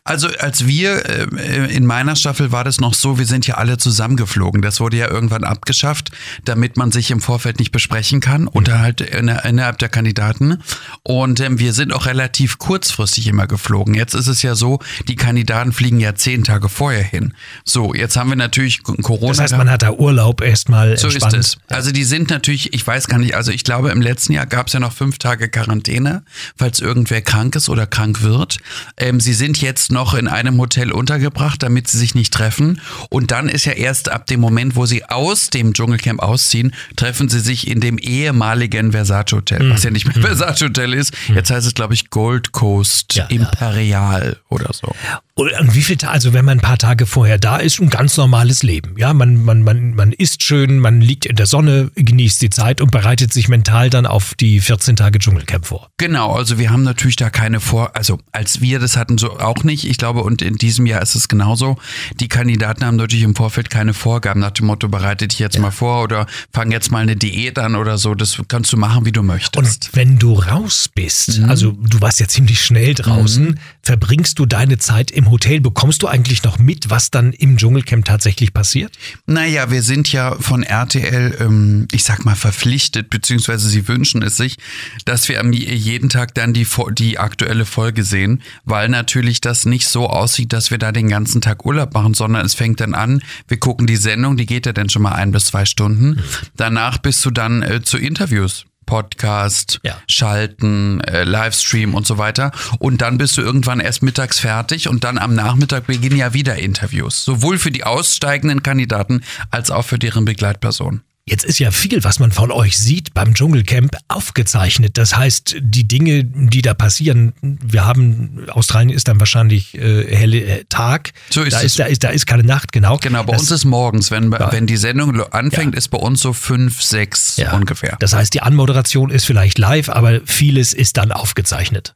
Also 0.05 0.29
als 0.39 0.67
wir 0.67 1.05
äh, 1.07 1.75
in 1.75 1.87
meiner 1.87 2.17
Staffel 2.17 2.53
war 2.53 2.65
das 2.65 2.81
noch 2.81 2.95
so, 2.95 3.19
wir 3.19 3.27
sind 3.27 3.47
ja 3.47 3.57
alle 3.57 3.79
zusammengeflogen. 3.79 4.63
Das 4.63 4.81
wurde 4.81 4.97
ja 4.97 5.11
irgendwann 5.11 5.45
abgeschafft, 5.45 6.11
damit 6.45 6.77
man 6.77 6.93
sich 6.93 7.11
im 7.11 7.21
Vorfeld 7.21 7.59
nicht 7.59 7.73
besprechen 7.73 8.21
kann, 8.21 8.47
unterhalb 8.47 9.01
innerhalb 9.01 9.79
der 9.79 9.89
Kandidaten. 9.89 10.63
Und 11.03 11.41
ähm, 11.41 11.59
wir 11.59 11.73
sind 11.73 11.93
auch 11.93 12.07
relativ 12.07 12.59
kurzfristig 12.59 13.27
immer 13.27 13.47
geflogen. 13.47 13.95
Jetzt 13.95 14.15
ist 14.15 14.29
es 14.29 14.43
ja 14.43 14.55
so, 14.55 14.79
die 15.09 15.17
Kandidaten 15.17 15.73
fliegen 15.73 16.01
ja 16.01 16.15
zehn 16.15 16.45
Tage 16.45 16.69
vorher 16.69 17.03
hin. 17.03 17.35
So, 17.65 17.95
jetzt 17.95 18.17
haben 18.17 18.31
wir 18.31 18.37
natürlich 18.37 18.83
Corona. 18.83 19.29
Das 19.29 19.41
heißt, 19.41 19.57
man 19.57 19.71
hat 19.71 19.83
da 19.83 19.93
Urlaub 19.93 20.41
erstmal 20.41 20.97
So 20.97 21.09
ist 21.09 21.33
es. 21.35 21.59
Also 21.69 21.93
die 21.93 22.05
sind 22.05 22.31
natürlich, 22.31 22.73
ich 22.73 22.87
weiß 22.87 23.09
gar 23.09 23.19
nicht, 23.19 23.35
also 23.35 23.53
ich 23.53 23.65
glaube 23.65 23.91
im 23.91 24.01
letzten 24.01 24.33
Jahr 24.33 24.47
gab 24.47 24.69
es 24.69 24.73
ja 24.73 24.81
noch 24.81 24.93
fünf 24.93 25.19
Tage 25.19 25.49
Quarantäne, 25.49 26.23
falls 26.57 26.81
irgendwer 26.81 27.21
krank 27.21 27.57
ist 27.57 27.69
oder 27.69 27.87
krank 27.87 28.23
wird. 28.23 28.59
Ähm, 28.97 29.21
sie 29.21 29.35
sind 29.35 29.58
jetzt 29.63 29.93
noch 29.93 30.15
in 30.15 30.29
einem 30.29 30.59
Hotel 30.59 30.93
untergebracht, 30.93 31.63
damit 31.63 31.89
sie 31.89 31.99
sich 31.99 32.15
nicht 32.15 32.33
treffen. 32.33 32.81
Und 33.11 33.31
dann 33.31 33.49
ist 33.49 33.65
ja 33.65 33.73
erst 33.73 34.11
ab 34.11 34.27
dem 34.27 34.41
Moment, 34.41 34.77
wo 34.77 34.87
sie 34.87 35.05
aus 35.05 35.51
dem 35.51 35.73
Dschungelcamp 35.73 36.21
ausziehen, 36.21 36.75
treffen 36.97 37.29
sie 37.29 37.41
sich 37.41 37.69
in 37.69 37.81
dem 37.81 37.99
ehemaligen 37.99 38.93
Versace 38.93 39.33
Hotel, 39.33 39.63
mhm. 39.63 39.71
was 39.71 39.83
ja 39.83 39.91
nicht 39.91 40.07
mehr 40.07 40.23
Versace 40.25 40.63
Hotel 40.63 40.95
ist. 40.95 41.13
Jetzt 41.35 41.51
heißt 41.51 41.67
es, 41.67 41.75
glaube 41.75 41.95
ich, 41.95 42.11
Gold 42.11 42.53
Coast 42.53 43.15
ja, 43.15 43.25
Imperial 43.27 44.37
ja. 44.37 44.47
oder 44.49 44.73
so. 44.73 44.95
Und 45.39 45.75
wie 45.77 45.83
viel, 45.83 45.97
also 46.05 46.33
wenn 46.33 46.45
man 46.45 46.59
ein 46.59 46.63
paar 46.63 46.79
Tage 46.79 47.07
vorher 47.07 47.39
da 47.39 47.59
ist, 47.59 47.79
ein 47.81 47.91
ganz 47.91 48.17
normales 48.17 48.65
Leben. 48.65 48.97
Ja, 48.99 49.15
man, 49.15 49.45
man, 49.45 49.63
man, 49.63 49.95
man 49.95 50.11
isst 50.11 50.43
schön, 50.43 50.81
man 50.81 51.01
liegt 51.01 51.27
in 51.27 51.37
der 51.37 51.47
Sonne, 51.47 51.93
genießt 51.95 52.43
die 52.43 52.51
Zeit 52.51 52.81
und 52.81 52.91
bereitet 52.91 53.33
sich 53.33 53.49
mental 53.49 53.89
dann 53.89 54.05
auf 54.05 54.35
die 54.35 54.59
14 54.59 54.97
Tage 54.97 55.21
Dschungelcamp 55.21 55.65
vor. 55.65 55.91
Genau, 55.97 56.33
also 56.33 56.59
wir 56.59 56.71
haben 56.71 56.83
natürlich 56.83 57.15
da 57.15 57.31
keine 57.31 57.61
Vor, 57.61 57.95
also 57.95 58.19
als 58.33 58.61
wir 58.61 58.81
das 58.81 58.97
hatten, 58.97 59.17
so 59.17 59.39
auch 59.49 59.65
nicht. 59.65 59.85
Ich 59.85 59.99
glaube, 59.99 60.23
und 60.23 60.43
in 60.43 60.57
diesem 60.57 60.87
Jahr 60.87 61.03
ist 61.03 61.15
es 61.15 61.29
genauso. 61.29 61.77
Die 62.21 62.29
Kandidaten 62.29 62.85
haben 62.85 62.97
natürlich 62.97 63.25
im 63.25 63.35
Vorfeld 63.35 63.71
keine 63.71 63.95
Vorgaben 63.95 64.41
nach 64.41 64.53
dem 64.53 64.67
Motto, 64.67 64.89
bereite 64.89 65.29
dich 65.29 65.39
jetzt 65.39 65.57
ja. 65.57 65.63
mal 65.63 65.71
vor 65.71 66.05
oder 66.05 66.27
fang 66.53 66.71
jetzt 66.71 66.91
mal 66.91 67.01
eine 67.01 67.17
Diät 67.17 67.59
an 67.59 67.75
oder 67.75 67.99
so. 67.99 68.15
Das 68.15 68.41
kannst 68.49 68.73
du 68.73 68.77
machen, 68.77 69.05
wie 69.05 69.13
du 69.13 69.23
möchtest. 69.23 69.57
Und 69.57 69.97
wenn 69.97 70.19
du 70.19 70.35
raus 70.35 70.89
bist, 70.95 71.41
mhm. 71.41 71.49
also 71.49 71.73
du 71.73 72.01
warst 72.01 72.21
ja 72.21 72.29
ziemlich 72.29 72.61
schnell 72.61 72.95
draußen, 72.95 73.45
mhm. 73.45 73.59
Verbringst 73.89 74.39
du 74.39 74.45
deine 74.45 74.77
Zeit 74.77 75.11
im 75.11 75.31
Hotel. 75.31 75.63
Bekommst 75.63 76.03
du 76.03 76.09
eigentlich 76.09 76.43
noch 76.43 76.59
mit, 76.59 76.91
was 76.91 77.11
dann 77.11 77.33
im 77.33 77.57
Dschungelcamp 77.57 78.05
tatsächlich 78.05 78.53
passiert? 78.53 78.99
Naja, 79.25 79.71
wir 79.71 79.83
sind 79.83 80.13
ja 80.13 80.37
von 80.39 80.63
RTL, 80.63 81.39
ähm, 81.41 81.89
ich 81.91 82.05
sag 82.05 82.27
mal, 82.27 82.35
verpflichtet, 82.35 83.09
beziehungsweise 83.09 83.67
sie 83.67 83.89
wünschen 83.89 84.21
es 84.21 84.37
sich, 84.37 84.59
dass 85.07 85.31
wir 85.31 85.43
jeden 85.51 86.11
Tag 86.11 86.35
dann 86.35 86.53
die, 86.53 86.67
die 86.99 87.19
aktuelle 87.19 87.65
Folge 87.65 88.05
sehen, 88.05 88.43
weil 88.67 88.91
natürlich 88.91 89.41
das 89.41 89.65
nicht 89.65 89.89
so 89.89 90.07
aussieht, 90.07 90.53
dass 90.53 90.71
wir 90.71 90.77
da 90.77 90.93
den 90.93 91.09
ganzen 91.09 91.41
Tag 91.41 91.65
Urlaub 91.65 91.95
machen, 91.95 92.13
sondern 92.13 92.45
es 92.45 92.53
fängt 92.53 92.81
dann 92.81 92.93
an, 92.93 93.23
wir 93.49 93.57
gucken 93.57 93.87
die 93.87 93.97
Sendung, 93.97 94.37
die 94.37 94.45
geht 94.45 94.67
ja 94.67 94.75
dann 94.75 94.91
schon 94.91 95.01
mal 95.01 95.13
ein 95.13 95.33
bis 95.33 95.47
zwei 95.47 95.65
Stunden. 95.65 96.23
Danach 96.59 96.99
bist 96.99 97.25
du 97.25 97.31
dann 97.31 97.63
äh, 97.63 97.81
zu 97.83 97.97
Interviews. 97.97 98.67
Podcast, 98.89 99.81
ja. 99.83 99.99
Schalten, 100.09 101.03
äh, 101.03 101.25
Livestream 101.25 101.95
und 101.95 102.07
so 102.07 102.17
weiter. 102.17 102.53
Und 102.79 103.03
dann 103.03 103.19
bist 103.19 103.37
du 103.37 103.43
irgendwann 103.43 103.81
erst 103.81 104.03
mittags 104.03 104.41
fertig 104.41 104.89
und 104.89 105.05
dann 105.05 105.19
am 105.19 105.35
Nachmittag 105.35 105.87
beginnen 105.87 106.17
ja 106.17 106.33
wieder 106.33 106.57
Interviews. 106.57 107.23
Sowohl 107.23 107.59
für 107.59 107.71
die 107.71 107.85
aussteigenden 107.85 108.63
Kandidaten 108.63 109.21
als 109.51 109.71
auch 109.71 109.85
für 109.85 109.99
deren 109.99 110.25
Begleitpersonen. 110.25 111.03
Jetzt 111.29 111.45
ist 111.45 111.59
ja 111.59 111.71
viel, 111.71 112.03
was 112.05 112.19
man 112.19 112.33
von 112.33 112.51
euch 112.51 112.79
sieht 112.79 113.15
beim 113.15 113.35
Dschungelcamp, 113.35 113.97
aufgezeichnet. 114.09 114.97
Das 114.97 115.17
heißt, 115.17 115.57
die 115.61 115.87
Dinge, 115.87 116.25
die 116.25 116.63
da 116.63 116.75
passieren, 116.75 117.35
wir 117.43 117.85
haben, 117.85 118.47
Australien 118.51 118.91
ist 118.91 119.09
dann 119.09 119.21
wahrscheinlich 119.21 119.75
äh, 119.75 120.15
helle 120.15 120.41
äh, 120.41 120.65
Tag. 120.69 121.13
So 121.31 121.43
ist 121.43 121.55
da 121.55 121.59
es. 121.59 121.65
Ist, 121.65 121.79
da, 121.79 121.85
ist, 121.85 122.05
da 122.05 122.09
ist 122.09 122.27
keine 122.27 122.45
Nacht, 122.45 122.73
genau. 122.73 122.99
Genau, 122.99 123.23
bei 123.25 123.33
das, 123.33 123.43
uns 123.43 123.51
ist 123.51 123.65
morgens, 123.65 124.11
wenn, 124.11 124.33
ja. 124.33 124.51
wenn 124.53 124.67
die 124.67 124.77
Sendung 124.77 125.21
anfängt, 125.33 125.75
ja. 125.75 125.79
ist 125.79 125.89
bei 125.89 125.99
uns 125.99 126.21
so 126.21 126.33
fünf, 126.33 126.83
sechs 126.83 127.37
ja. 127.37 127.53
ungefähr. 127.53 127.97
Das 128.01 128.15
heißt, 128.15 128.33
die 128.35 128.43
Anmoderation 128.43 129.11
ist 129.11 129.25
vielleicht 129.25 129.59
live, 129.59 129.89
aber 129.89 130.21
vieles 130.25 130.73
ist 130.73 130.97
dann 130.97 131.13
aufgezeichnet. 131.13 131.95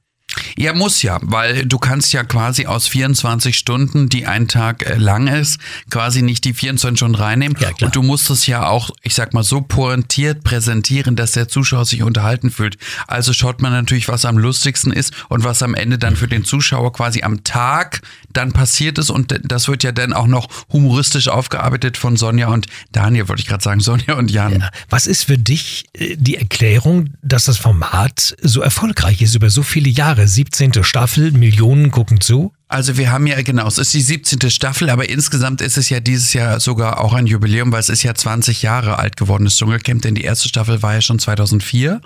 Ja, 0.57 0.75
muss 0.75 1.03
ja, 1.03 1.19
weil 1.23 1.67
du 1.67 1.79
kannst 1.79 2.13
ja 2.13 2.25
quasi 2.25 2.67
aus 2.67 2.89
24 2.89 3.57
Stunden, 3.57 4.09
die 4.09 4.27
ein 4.27 4.49
Tag 4.49 4.87
äh, 4.87 4.97
lang 4.97 5.27
ist, 5.27 5.59
quasi 5.91 6.23
nicht 6.23 6.45
die 6.45 6.55
24 6.55 6.99
Stunden 6.99 7.15
reinnehmen. 7.15 7.57
Ja. 7.61 7.71
Und 7.81 7.97
du 7.97 8.03
musst 8.03 8.31
es 8.31 8.47
ja 8.47 8.67
auch, 8.67 8.91
ich 9.03 9.15
sag 9.15 9.35
mal, 9.35 9.43
so 9.43 9.61
pointiert 9.61 10.45
präsentieren, 10.45 11.17
dass 11.17 11.33
der 11.33 11.49
Zuschauer 11.49 11.85
sich 11.85 12.03
unterhalten 12.03 12.51
fühlt. 12.51 12.79
Also 13.07 13.33
schaut 13.33 13.61
man 13.61 13.73
natürlich, 13.73 14.09
was 14.09 14.25
am 14.25 14.39
lustigsten 14.39 14.93
ist 14.93 15.13
und 15.29 15.45
was 15.45 15.63
am 15.63 15.75
Ende 15.75 15.99
dann 15.99 16.17
für 16.17 16.29
den 16.29 16.45
Zuschauer 16.45 16.93
quasi 16.93 17.23
am 17.23 17.45
Tag 17.45 18.01
dann 18.37 18.53
passiert 18.53 18.99
ist. 18.99 19.11
Und 19.11 19.39
das 19.45 19.69
wird 19.69 19.83
ja 19.83 19.93
dann 19.93 20.13
auch 20.13 20.27
noch 20.27 20.49
humoristisch 20.73 21.29
aufgearbeitet 21.29 21.97
von 21.97 22.17
Sonja 22.17 22.49
und 22.49 22.67
Daniel, 22.93 23.29
wollte 23.29 23.43
ich 23.43 23.49
gerade 23.49 23.65
sagen, 23.65 23.81
Sonja 23.93 24.15
und 24.15 24.31
Jan. 24.31 24.61
Ja. 24.61 24.71
Was 24.89 25.07
ist 25.07 25.25
für 25.25 25.39
dich 25.39 25.87
äh, 25.95 26.17
die 26.17 26.37
Erklärung, 26.37 27.11
dass 27.23 27.45
das 27.45 27.59
Format 27.59 28.37
so 28.43 28.61
erfolgreich 28.61 29.23
ist 29.23 29.35
über 29.35 29.51
so 29.51 29.63
viele 29.63 29.89
Jahre? 29.89 30.03
Jahre, 30.03 30.27
17. 30.27 30.85
Staffel, 30.85 31.31
Millionen 31.31 31.91
gucken 31.91 32.21
zu. 32.21 32.53
Also 32.67 32.97
wir 32.97 33.13
haben 33.13 33.27
ja, 33.27 33.41
genau, 33.43 33.69
es 33.69 33.79
ist 33.79 33.95
die 33.95 34.01
17. 34.01 34.51
Staffel, 34.51 34.91
aber 34.91 35.09
insgesamt 35.09 35.61
ist 35.61 35.79
es 35.79 35.91
ja 35.91 36.01
dieses 36.01 36.33
Jahr 36.33 36.59
sogar 36.59 37.01
auch 37.01 37.13
ein 37.13 37.27
Jubiläum, 37.27 37.71
weil 37.71 37.81
es 37.81 37.89
ist 37.89 38.03
ja 38.03 38.15
20 38.15 38.63
Jahre 38.63 38.99
alt 38.99 39.17
geworden, 39.17 39.45
das 39.45 39.57
Dschungelcamp, 39.57 40.03
denn 40.03 40.15
die 40.15 40.25
erste 40.25 40.49
Staffel 40.49 40.83
war 40.83 40.95
ja 40.95 41.01
schon 41.01 41.19
2004. 41.19 42.01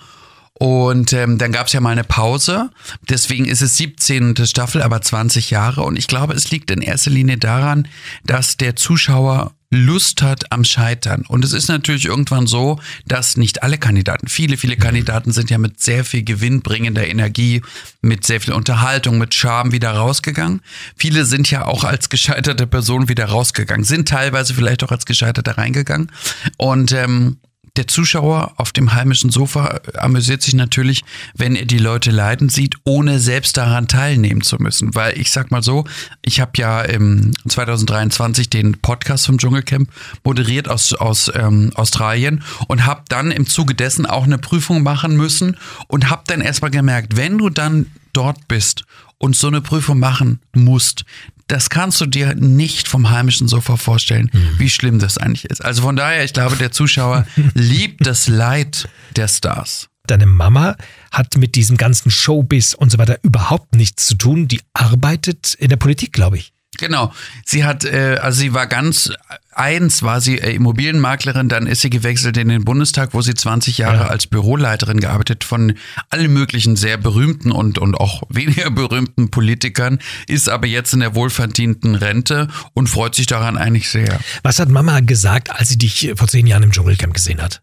Und 0.58 1.12
ähm, 1.12 1.36
dann 1.36 1.52
gab 1.52 1.66
es 1.66 1.74
ja 1.74 1.80
mal 1.80 1.90
eine 1.90 2.04
Pause. 2.04 2.70
Deswegen 3.10 3.44
ist 3.44 3.60
es 3.60 3.76
17. 3.76 4.46
Staffel, 4.46 4.82
aber 4.82 5.02
20 5.02 5.50
Jahre. 5.50 5.82
Und 5.82 5.98
ich 5.98 6.06
glaube, 6.06 6.32
es 6.32 6.50
liegt 6.50 6.70
in 6.70 6.80
erster 6.80 7.10
Linie 7.10 7.36
daran, 7.36 7.88
dass 8.24 8.56
der 8.56 8.74
Zuschauer 8.74 9.52
Lust 9.70 10.22
hat 10.22 10.52
am 10.52 10.64
Scheitern. 10.64 11.24
Und 11.26 11.44
es 11.44 11.52
ist 11.52 11.68
natürlich 11.68 12.06
irgendwann 12.06 12.46
so, 12.46 12.80
dass 13.06 13.36
nicht 13.36 13.62
alle 13.62 13.78
Kandidaten, 13.78 14.28
viele, 14.28 14.56
viele 14.56 14.76
Kandidaten 14.76 15.32
sind 15.32 15.50
ja 15.50 15.58
mit 15.58 15.82
sehr 15.82 16.04
viel 16.04 16.22
gewinnbringender 16.22 17.06
Energie, 17.06 17.62
mit 18.00 18.24
sehr 18.24 18.40
viel 18.40 18.54
Unterhaltung, 18.54 19.18
mit 19.18 19.34
Charme 19.34 19.72
wieder 19.72 19.90
rausgegangen. 19.90 20.62
Viele 20.96 21.24
sind 21.24 21.50
ja 21.50 21.66
auch 21.66 21.84
als 21.84 22.08
gescheiterte 22.08 22.66
Person 22.66 23.08
wieder 23.08 23.26
rausgegangen, 23.26 23.84
sind 23.84 24.08
teilweise 24.08 24.54
vielleicht 24.54 24.84
auch 24.84 24.92
als 24.92 25.04
Gescheiterte 25.04 25.58
reingegangen. 25.58 26.12
Und 26.56 26.92
ähm, 26.92 27.38
der 27.76 27.86
Zuschauer 27.86 28.54
auf 28.56 28.72
dem 28.72 28.92
heimischen 28.92 29.30
Sofa 29.30 29.80
amüsiert 29.94 30.42
sich 30.42 30.54
natürlich, 30.54 31.04
wenn 31.34 31.56
er 31.56 31.66
die 31.66 31.78
Leute 31.78 32.10
leiden 32.10 32.48
sieht, 32.48 32.76
ohne 32.84 33.18
selbst 33.20 33.56
daran 33.56 33.88
teilnehmen 33.88 34.42
zu 34.42 34.56
müssen. 34.58 34.94
Weil 34.94 35.18
ich 35.18 35.30
sag 35.30 35.50
mal 35.50 35.62
so, 35.62 35.84
ich 36.22 36.40
habe 36.40 36.52
ja 36.56 36.82
im 36.82 37.32
2023 37.48 38.50
den 38.50 38.78
Podcast 38.78 39.26
vom 39.26 39.38
Dschungelcamp 39.38 39.90
moderiert 40.24 40.68
aus, 40.68 40.94
aus 40.94 41.30
ähm, 41.34 41.70
Australien 41.74 42.42
und 42.68 42.86
habe 42.86 43.02
dann 43.08 43.30
im 43.30 43.46
Zuge 43.46 43.74
dessen 43.74 44.06
auch 44.06 44.24
eine 44.24 44.38
Prüfung 44.38 44.82
machen 44.82 45.16
müssen 45.16 45.56
und 45.88 46.10
habe 46.10 46.22
dann 46.26 46.40
erstmal 46.40 46.70
gemerkt, 46.70 47.16
wenn 47.16 47.38
du 47.38 47.50
dann 47.50 47.86
dort 48.12 48.48
bist 48.48 48.84
und 49.18 49.36
so 49.36 49.46
eine 49.48 49.60
Prüfung 49.60 49.98
machen 49.98 50.40
musst, 50.54 51.04
das 51.48 51.70
kannst 51.70 52.00
du 52.00 52.06
dir 52.06 52.34
nicht 52.34 52.88
vom 52.88 53.10
heimischen 53.10 53.48
Sofa 53.48 53.76
vorstellen, 53.76 54.30
mhm. 54.32 54.58
wie 54.58 54.68
schlimm 54.68 54.98
das 54.98 55.18
eigentlich 55.18 55.44
ist. 55.44 55.64
Also 55.64 55.82
von 55.82 55.96
daher, 55.96 56.24
ich 56.24 56.32
glaube, 56.32 56.56
der 56.56 56.72
Zuschauer 56.72 57.26
liebt 57.54 58.06
das 58.06 58.28
Leid 58.28 58.88
der 59.14 59.28
Stars. 59.28 59.88
Deine 60.06 60.26
Mama 60.26 60.76
hat 61.10 61.36
mit 61.36 61.54
diesem 61.56 61.76
ganzen 61.76 62.10
Showbiz 62.10 62.74
und 62.74 62.90
so 62.90 62.98
weiter 62.98 63.18
überhaupt 63.22 63.74
nichts 63.74 64.06
zu 64.06 64.14
tun. 64.14 64.46
Die 64.46 64.60
arbeitet 64.72 65.54
in 65.54 65.68
der 65.68 65.76
Politik, 65.76 66.12
glaube 66.12 66.38
ich. 66.38 66.52
Genau. 66.78 67.12
Sie 67.44 67.64
hat, 67.64 67.84
äh, 67.84 68.18
also 68.20 68.40
sie 68.40 68.54
war 68.54 68.66
ganz 68.66 69.10
eins 69.56 70.02
war 70.02 70.20
sie 70.20 70.38
äh, 70.38 70.54
Immobilienmaklerin, 70.54 71.48
dann 71.48 71.66
ist 71.66 71.80
sie 71.80 71.90
gewechselt 71.90 72.36
in 72.36 72.48
den 72.48 72.64
Bundestag, 72.64 73.14
wo 73.14 73.22
sie 73.22 73.34
20 73.34 73.78
Jahre 73.78 74.04
ja. 74.04 74.06
als 74.06 74.26
Büroleiterin 74.26 75.00
gearbeitet 75.00 75.44
von 75.44 75.74
allen 76.10 76.32
möglichen 76.32 76.76
sehr 76.76 76.98
berühmten 76.98 77.50
und, 77.50 77.78
und 77.78 77.94
auch 77.94 78.22
weniger 78.28 78.70
berühmten 78.70 79.30
Politikern, 79.30 79.98
ist 80.26 80.48
aber 80.48 80.66
jetzt 80.66 80.92
in 80.92 81.00
der 81.00 81.14
wohlverdienten 81.14 81.94
Rente 81.94 82.48
und 82.74 82.88
freut 82.88 83.14
sich 83.14 83.26
daran 83.26 83.56
eigentlich 83.56 83.88
sehr. 83.88 84.20
Was 84.42 84.58
hat 84.58 84.68
Mama 84.68 85.00
gesagt, 85.00 85.50
als 85.50 85.70
sie 85.70 85.78
dich 85.78 86.12
vor 86.16 86.28
zehn 86.28 86.46
Jahren 86.46 86.62
im 86.62 86.72
Dschungelcamp 86.72 87.14
gesehen 87.14 87.40
hat? 87.42 87.62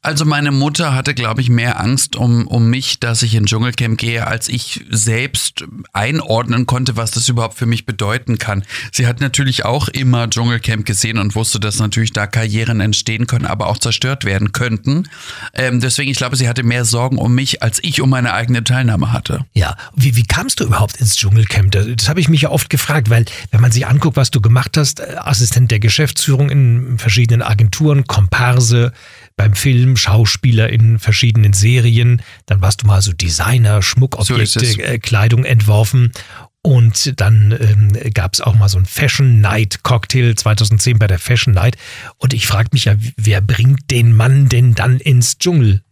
Also 0.00 0.24
meine 0.24 0.52
Mutter 0.52 0.94
hatte, 0.94 1.12
glaube 1.12 1.40
ich, 1.40 1.50
mehr 1.50 1.80
Angst 1.80 2.14
um, 2.14 2.46
um 2.46 2.70
mich, 2.70 3.00
dass 3.00 3.22
ich 3.22 3.34
in 3.34 3.46
Dschungelcamp 3.46 3.98
gehe, 3.98 4.26
als 4.26 4.48
ich 4.48 4.84
selbst 4.90 5.64
einordnen 5.92 6.66
konnte, 6.66 6.96
was 6.96 7.10
das 7.10 7.28
überhaupt 7.28 7.58
für 7.58 7.66
mich 7.66 7.84
bedeuten 7.84 8.38
kann. 8.38 8.62
Sie 8.92 9.08
hat 9.08 9.20
natürlich 9.20 9.64
auch 9.64 9.88
immer 9.88 10.30
Dschungelcamp 10.30 10.86
gesehen 10.86 11.18
und 11.18 11.34
wusste, 11.34 11.58
dass 11.58 11.80
natürlich 11.80 12.12
da 12.12 12.28
Karrieren 12.28 12.80
entstehen 12.80 13.26
können, 13.26 13.44
aber 13.44 13.66
auch 13.66 13.78
zerstört 13.78 14.24
werden 14.24 14.52
könnten. 14.52 15.08
Ähm, 15.52 15.80
deswegen, 15.80 16.10
ich 16.10 16.16
glaube, 16.16 16.36
sie 16.36 16.48
hatte 16.48 16.62
mehr 16.62 16.84
Sorgen 16.84 17.18
um 17.18 17.34
mich, 17.34 17.64
als 17.64 17.82
ich 17.82 18.00
um 18.00 18.10
meine 18.10 18.34
eigene 18.34 18.62
Teilnahme 18.62 19.12
hatte. 19.12 19.46
Ja, 19.52 19.76
wie, 19.96 20.14
wie 20.14 20.24
kamst 20.24 20.60
du 20.60 20.64
überhaupt 20.64 20.96
ins 20.98 21.16
Dschungelcamp? 21.16 21.72
Das, 21.72 21.86
das 21.96 22.08
habe 22.08 22.20
ich 22.20 22.28
mich 22.28 22.42
ja 22.42 22.50
oft 22.50 22.70
gefragt, 22.70 23.10
weil 23.10 23.24
wenn 23.50 23.60
man 23.60 23.72
sich 23.72 23.86
anguckt, 23.88 24.16
was 24.16 24.30
du 24.30 24.40
gemacht 24.40 24.76
hast, 24.76 25.00
äh, 25.00 25.16
Assistent 25.18 25.72
der 25.72 25.80
Geschäftsführung 25.80 26.50
in 26.50 26.98
verschiedenen 26.98 27.42
Agenturen, 27.42 28.06
Komparse, 28.06 28.92
beim 29.38 29.54
Film, 29.54 29.96
Schauspieler 29.96 30.68
in 30.68 30.98
verschiedenen 30.98 31.54
Serien. 31.54 32.20
Dann 32.44 32.60
warst 32.60 32.82
du 32.82 32.86
mal 32.86 33.00
so 33.00 33.12
Designer, 33.14 33.80
Schmuckobjekte, 33.80 34.60
so 34.66 34.80
äh, 34.82 34.98
Kleidung 34.98 35.44
entworfen. 35.46 36.12
Und 36.60 37.18
dann 37.20 37.56
ähm, 37.58 38.12
gab 38.12 38.34
es 38.34 38.40
auch 38.42 38.56
mal 38.56 38.68
so 38.68 38.78
ein 38.78 38.84
Fashion 38.84 39.40
Night 39.40 39.82
Cocktail 39.84 40.34
2010 40.34 40.98
bei 40.98 41.06
der 41.06 41.18
Fashion 41.20 41.54
Night. 41.54 41.76
Und 42.18 42.34
ich 42.34 42.46
frage 42.46 42.68
mich 42.72 42.84
ja, 42.86 42.96
wer 43.16 43.40
bringt 43.40 43.90
den 43.90 44.14
Mann 44.14 44.48
denn 44.50 44.74
dann 44.74 44.98
ins 44.98 45.38
Dschungel? 45.38 45.82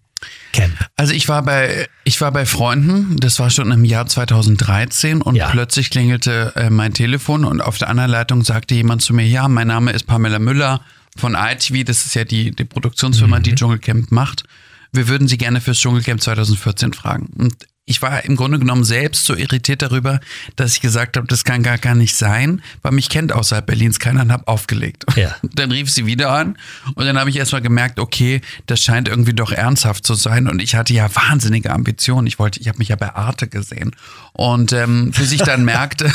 Camp. 0.53 0.73
Also 0.97 1.13
ich 1.13 1.29
war 1.29 1.43
bei 1.43 1.87
ich 2.05 2.21
war 2.21 2.33
bei 2.33 2.47
Freunden, 2.47 3.17
das 3.19 3.39
war 3.39 3.51
schon 3.51 3.71
im 3.71 3.85
Jahr 3.85 4.07
2013 4.07 5.23
und 5.23 5.37
Ja. 5.37 5.51
plötzlich 5.51 5.91
klingelte 5.91 6.53
äh, 6.57 6.71
mein 6.71 6.95
Telefon 6.95 7.45
und 7.45 7.61
auf 7.61 7.79
der 7.79 7.89
anderen 7.89 8.11
Leitung 8.11 8.43
sagte 8.43 8.75
jemand 8.75 9.03
zu 9.03 9.15
mir, 9.15 9.27
ja, 9.27 9.47
mein 9.49 9.69
Name 9.69 9.93
ist 9.93 10.05
Pamela 10.07 10.39
Müller 10.39 10.81
von 11.17 11.35
ITV, 11.35 11.85
das 11.85 12.07
ist 12.07 12.15
ja 12.15 12.25
die, 12.25 12.51
die 12.51 12.65
Produktionsfirma, 12.65 13.41
die 13.41 13.55
Dschungelcamp 13.55 14.11
macht. 14.13 14.45
Wir 14.93 15.09
würden 15.09 15.29
Sie 15.29 15.39
gerne 15.39 15.61
fürs 15.61 15.79
Dschungelcamp 15.79 16.21
2014 16.21 16.93
fragen. 16.93 17.27
Und 17.37 17.55
ich 17.89 18.03
war 18.03 18.25
im 18.25 18.35
Grunde 18.35 18.59
genommen 18.59 18.83
selbst 18.83 19.25
so 19.27 19.37
irritiert 19.37 19.81
darüber, 19.81 20.19
dass 20.57 20.75
ich 20.75 20.81
gesagt 20.81 21.17
habe, 21.17 21.29
das 21.29 21.45
kann 21.45 21.63
gar, 21.63 21.79
gar 21.79 21.95
nicht 21.95 22.17
sein, 22.17 22.61
weil 22.83 22.91
mich 22.91 23.09
kennt 23.09 23.33
außerhalb 23.33 23.65
Berlins 23.65 24.01
keiner 24.01 24.23
und 24.23 24.33
habe 24.33 24.49
aufgelegt. 24.49 25.07
Ja. 25.15 25.37
Dann 25.55 25.71
rief 25.71 25.89
sie 25.89 26.05
wieder 26.05 26.31
an 26.31 26.59
und 26.97 27.07
dann 27.07 27.19
habe 27.19 27.31
ich 27.31 27.37
erstmal 27.37 27.63
gemerkt, 27.63 28.01
okay, 28.01 28.41
das 28.67 28.83
scheint 28.83 29.09
irgendwie 29.09 29.33
doch 29.33 29.53
ernsthaft 29.53 30.05
zu 30.05 30.15
sein 30.15 30.49
und 30.49 30.61
ich 30.61 30.75
hatte 30.75 30.93
ja 30.93 31.09
wahnsinnige 31.15 31.71
Ambitionen. 31.71 32.27
Ich 32.27 32.41
wollte, 32.41 32.61
ich 32.61 32.67
habe 32.69 32.79
mich 32.79 32.89
ja 32.89 32.97
bei 32.97 33.15
Arte 33.15 33.47
gesehen 33.47 33.93
und 34.33 34.73
ähm, 34.73 35.13
bis 35.17 35.31
ich 35.31 35.43
dann 35.43 35.65
merkte, 35.65 36.13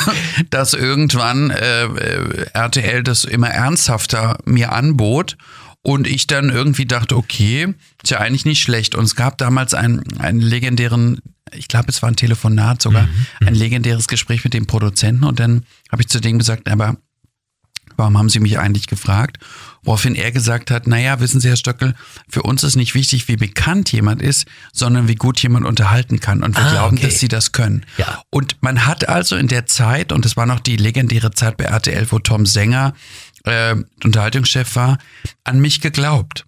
dass 0.50 0.74
irgendwann 0.74 1.52
äh, 1.52 1.86
äh, 1.86 2.46
RTL 2.54 3.04
das 3.04 3.24
immer 3.24 3.50
ernsthafter 3.50 4.38
mir 4.44 4.74
anbot 4.74 5.38
und 5.84 6.06
ich 6.06 6.28
dann 6.28 6.50
irgendwie 6.50 6.86
dachte, 6.86 7.16
okay, 7.16 7.74
ist 8.04 8.12
ja 8.12 8.20
eigentlich 8.20 8.46
nicht 8.46 8.62
schlecht. 8.62 8.94
Und 8.94 9.06
es 9.06 9.16
gab 9.16 9.38
damals 9.38 9.74
einen, 9.74 10.04
einen 10.20 10.40
legendären, 10.40 11.22
ich 11.54 11.68
glaube, 11.68 11.88
es 11.90 12.02
war 12.02 12.10
ein 12.10 12.16
Telefonat 12.16 12.82
sogar, 12.82 13.08
ein 13.46 13.56
legendäres 13.56 14.08
Gespräch 14.08 14.44
mit 14.44 14.54
dem 14.54 14.68
Produzenten. 14.68 15.24
Und 15.24 15.40
dann 15.40 15.66
habe 15.92 16.02
ich 16.02 16.10
zu 16.10 16.20
dem 16.20 16.38
gesagt, 16.40 16.70
aber 16.70 16.98
warum 17.98 18.18
haben 18.18 18.30
Sie 18.30 18.40
mich 18.40 18.58
eigentlich 18.58 18.88
gefragt? 18.88 19.38
Woraufhin 19.84 20.16
er 20.16 20.32
gesagt 20.32 20.72
hat, 20.72 20.88
naja, 20.88 21.20
wissen 21.20 21.40
Sie, 21.42 21.50
Herr 21.50 21.56
Stöckel, 21.56 21.94
für 22.30 22.44
uns 22.44 22.64
ist 22.64 22.76
nicht 22.76 22.96
wichtig, 22.96 23.28
wie 23.28 23.36
bekannt 23.36 23.92
jemand 23.92 24.22
ist, 24.22 24.46
sondern 24.74 25.08
wie 25.08 25.16
gut 25.16 25.40
jemand 25.42 25.66
unterhalten 25.66 26.20
kann. 26.20 26.44
Und 26.44 26.56
wir 26.58 26.66
Ah, 26.66 26.72
glauben, 26.72 26.98
okay. 26.98 27.08
dass 27.08 27.20
Sie 27.20 27.28
das 27.28 27.52
können. 27.52 27.86
Ja. 27.98 28.22
Und 28.30 28.58
man 28.62 28.86
hat 28.86 29.10
also 29.10 29.36
in 29.36 29.48
der 29.48 29.66
Zeit, 29.66 30.12
und 30.12 30.26
das 30.26 30.38
war 30.38 30.46
noch 30.46 30.60
die 30.60 30.78
legendäre 30.78 31.32
Zeit 31.32 31.58
bei 31.58 31.66
RTL, 31.66 32.08
wo 32.12 32.20
Tom 32.20 32.46
Sänger 32.46 32.94
äh, 33.44 33.76
Unterhaltungschef 34.04 34.76
war, 34.76 34.98
an 35.44 35.60
mich 35.60 35.82
geglaubt. 35.82 36.46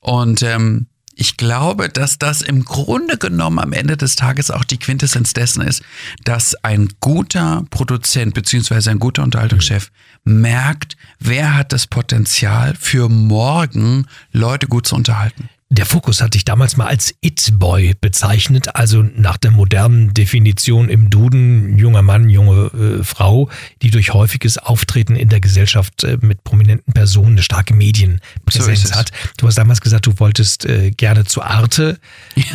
Und 0.00 0.42
ähm, 0.42 0.86
ich 1.20 1.36
glaube, 1.36 1.88
dass 1.88 2.18
das 2.18 2.42
im 2.42 2.64
Grunde 2.64 3.18
genommen 3.18 3.58
am 3.58 3.72
Ende 3.72 3.96
des 3.96 4.14
Tages 4.14 4.52
auch 4.52 4.62
die 4.62 4.78
Quintessenz 4.78 5.32
dessen 5.32 5.62
ist, 5.62 5.82
dass 6.22 6.54
ein 6.64 6.88
guter 7.00 7.64
Produzent 7.70 8.34
beziehungsweise 8.34 8.92
ein 8.92 9.00
guter 9.00 9.24
Unterhaltungschef 9.24 9.90
merkt, 10.22 10.96
wer 11.18 11.56
hat 11.56 11.72
das 11.72 11.88
Potenzial 11.88 12.76
für 12.78 13.08
morgen 13.08 14.06
Leute 14.32 14.68
gut 14.68 14.86
zu 14.86 14.94
unterhalten. 14.94 15.48
Der 15.70 15.84
Fokus 15.84 16.22
hat 16.22 16.32
sich 16.32 16.46
damals 16.46 16.78
mal 16.78 16.86
als 16.86 17.14
It-Boy 17.20 17.94
bezeichnet, 18.00 18.74
also 18.74 19.02
nach 19.02 19.36
der 19.36 19.50
modernen 19.50 20.14
Definition 20.14 20.88
im 20.88 21.10
Duden 21.10 21.76
junger 21.76 22.00
Mann, 22.00 22.30
junge 22.30 23.00
äh, 23.00 23.04
Frau, 23.04 23.50
die 23.82 23.90
durch 23.90 24.14
häufiges 24.14 24.56
Auftreten 24.56 25.14
in 25.14 25.28
der 25.28 25.40
Gesellschaft 25.40 26.04
äh, 26.04 26.16
mit 26.22 26.42
prominenten 26.42 26.94
Personen 26.94 27.32
eine 27.32 27.42
starke 27.42 27.74
So 27.74 27.78
Medienpräsenz 27.78 28.84
es. 28.84 28.94
hat. 28.94 29.10
Du 29.36 29.46
hast 29.46 29.58
damals 29.58 29.82
gesagt, 29.82 30.06
du 30.06 30.18
wolltest 30.18 30.64
äh, 30.64 30.90
gerne 30.90 31.26
zu 31.26 31.42
Arte. 31.42 31.98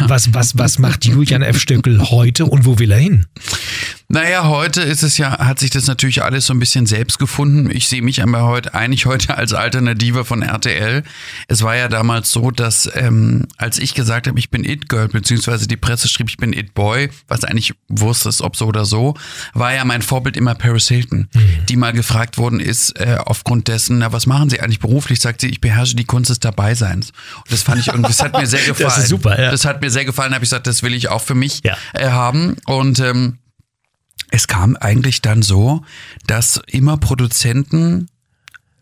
Was, 0.07 0.33
was, 0.33 0.57
was 0.57 0.79
macht 0.79 1.05
Julian 1.05 1.43
F. 1.43 1.59
Stöckel 1.59 2.09
heute 2.09 2.45
und 2.47 2.65
wo 2.65 2.79
will 2.79 2.91
er 2.91 2.97
hin? 2.97 3.27
Naja, 4.13 4.43
heute 4.47 4.81
ist 4.83 5.01
es 5.01 5.17
ja, 5.17 5.39
hat 5.39 5.57
sich 5.57 5.71
das 5.71 5.87
natürlich 5.87 6.21
alles 6.21 6.45
so 6.45 6.53
ein 6.53 6.59
bisschen 6.59 6.85
selbst 6.85 7.17
gefunden. 7.17 7.71
Ich 7.71 7.87
sehe 7.87 8.03
mich 8.03 8.21
aber 8.21 8.43
heute 8.43 8.75
eigentlich 8.75 9.07
heute 9.07 9.35
als 9.35 9.53
Alternative 9.53 10.23
von 10.23 10.43
RTL. 10.43 11.01
Es 11.47 11.63
war 11.63 11.75
ja 11.75 11.87
damals 11.87 12.29
so, 12.29 12.51
dass 12.51 12.87
ähm, 12.93 13.47
als 13.57 13.79
ich 13.79 13.95
gesagt 13.95 14.27
habe, 14.27 14.37
ich 14.37 14.51
bin 14.51 14.65
It 14.65 14.87
Girl, 14.87 15.07
beziehungsweise 15.07 15.67
die 15.67 15.77
Presse 15.77 16.07
schrieb, 16.07 16.29
ich 16.29 16.37
bin 16.37 16.53
It 16.53 16.75
Boy, 16.75 17.09
was 17.27 17.43
eigentlich 17.43 17.73
Wurst 17.87 18.27
ist, 18.27 18.43
ob 18.43 18.55
so 18.55 18.67
oder 18.67 18.85
so, 18.85 19.15
war 19.55 19.73
ja 19.73 19.83
mein 19.83 20.03
Vorbild 20.03 20.37
immer 20.37 20.53
Paris 20.53 20.89
Hilton, 20.89 21.27
die 21.67 21.75
mal 21.75 21.91
gefragt 21.91 22.37
worden 22.37 22.59
ist, 22.59 22.91
äh, 22.99 23.17
aufgrund 23.19 23.67
dessen, 23.67 23.97
na, 23.97 24.13
was 24.13 24.27
machen 24.27 24.47
Sie 24.51 24.59
eigentlich 24.61 24.79
beruflich? 24.79 25.21
Sagt 25.21 25.41
sie, 25.41 25.47
ich 25.47 25.59
beherrsche 25.59 25.95
die 25.95 26.05
Kunst 26.05 26.29
des 26.29 26.39
Dabeiseins. 26.39 27.13
Und 27.37 27.51
das 27.51 27.63
fand 27.63 27.79
ich 27.79 27.87
irgendwie, 27.87 28.09
das 28.09 28.21
hat 28.21 28.37
mir 28.37 28.45
sehr 28.45 28.61
gefallen. 28.67 29.01
ist 29.01 29.09
super, 29.09 29.41
ja. 29.41 29.49
Das 29.49 29.65
hat 29.65 29.81
mir 29.81 29.89
sehr 29.89 30.05
gefallen, 30.05 30.35
habe 30.35 30.45
ich 30.45 30.51
gesagt, 30.51 30.67
das 30.67 30.83
will 30.83 30.93
ich 30.93 31.09
auch 31.09 31.23
für 31.23 31.33
mich 31.33 31.61
Ja. 31.63 31.75
äh, 31.93 32.09
haben. 32.11 32.57
Und 32.67 32.99
ähm, 32.99 33.39
es 34.33 34.47
kam 34.47 34.75
eigentlich 34.75 35.21
dann 35.21 35.43
so, 35.43 35.83
dass 36.25 36.59
immer 36.65 36.97
Produzenten, 36.97 38.07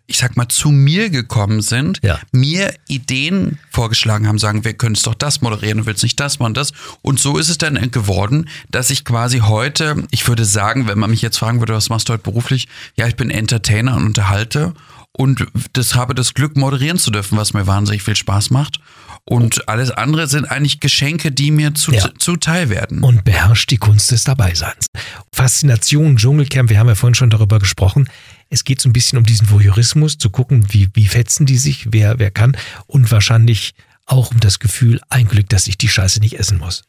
ich 0.08 0.18
sag 0.18 0.38
mal, 0.38 0.48
zu 0.48 0.72
mir 0.72 1.10
gekommen 1.10 1.62
sind, 1.62 2.00
Ja. 2.02 2.20
mir 2.32 2.74
Ideen 2.88 3.60
vorgeschlagen 3.70 4.30
haben, 4.30 4.40
sagen, 4.40 4.64
wir 4.64 4.76
können 4.76 4.96
es 4.96 5.02
doch 5.02 5.14
das 5.14 5.42
moderieren, 5.42 5.80
du 5.80 5.86
willst 5.88 6.04
nicht 6.04 6.18
das 6.22 6.40
machen, 6.40 6.54
das. 6.54 6.72
Und 7.02 7.20
so 7.20 7.38
ist 7.38 7.50
es 7.50 7.58
dann 7.58 7.76
geworden, 7.92 8.48
dass 8.70 8.92
ich 8.92 9.04
quasi 9.04 9.40
heute, 9.40 10.08
ich 10.12 10.26
würde 10.26 10.46
sagen, 10.46 10.88
wenn 10.88 10.98
man 10.98 11.10
mich 11.10 11.22
jetzt 11.22 11.38
fragen 11.38 11.60
würde, 11.60 11.74
was 11.74 11.90
machst 11.90 12.08
du 12.08 12.14
heute 12.14 12.24
beruflich? 12.24 12.70
Ja, 12.96 13.08
ich 13.08 13.18
bin 13.18 13.30
Entertainer 13.30 13.98
und 13.98 14.06
unterhalte 14.06 14.74
und 15.12 15.46
das 15.74 15.96
habe 15.96 16.16
das 16.16 16.34
Glück, 16.34 16.56
moderieren 16.56 16.98
zu 16.98 17.12
dürfen, 17.12 17.38
was 17.38 17.52
mir 17.54 17.68
wahnsinnig 17.68 18.04
viel 18.04 18.16
Spaß 18.16 18.52
macht. 18.52 18.80
Und 19.24 19.68
alles 19.70 19.92
andere 19.92 20.28
sind 20.28 20.46
eigentlich 20.46 20.80
Geschenke, 20.80 21.32
die 21.32 21.52
mir 21.52 21.74
zu, 21.76 21.92
Ja. 21.94 22.10
zuteil 22.18 22.70
werden. 22.70 23.04
und 23.04 23.24
beherrscht 23.24 23.70
die 23.72 23.78
Kunst 23.78 24.12
des 24.12 24.24
Dabeiseins. 24.24 24.88
Faszination 25.34 26.18
Dschungelcamp, 26.18 26.70
wir 26.70 26.80
haben 26.80 26.88
ja 26.88 26.96
vorhin 26.96 27.16
schon 27.16 27.30
darüber 27.30 27.60
gesprochen. 27.60 28.10
Es 28.50 28.64
geht 28.64 28.82
so 28.82 28.90
ein 28.90 28.94
bisschen 28.94 29.18
um 29.18 29.26
diesen 29.26 29.50
Voyeurismus, 29.50 30.18
zu 30.18 30.30
gucken, 30.30 30.66
wie, 30.74 30.90
wie 30.94 31.08
fetzen 31.08 31.46
die 31.46 31.58
sich, 31.58 31.88
wer, 31.92 32.20
wer 32.20 32.32
kann 32.32 32.58
und 32.88 33.12
wahrscheinlich 33.12 33.74
auch 34.06 34.32
um 34.32 34.40
das 34.40 34.60
Gefühl, 34.60 35.00
ein 35.10 35.28
Glück, 35.28 35.48
dass 35.50 35.68
ich 35.68 35.78
die 35.78 35.88
Scheiße 35.88 36.20
nicht 36.20 36.38
essen 36.38 36.58
muss. 36.58 36.84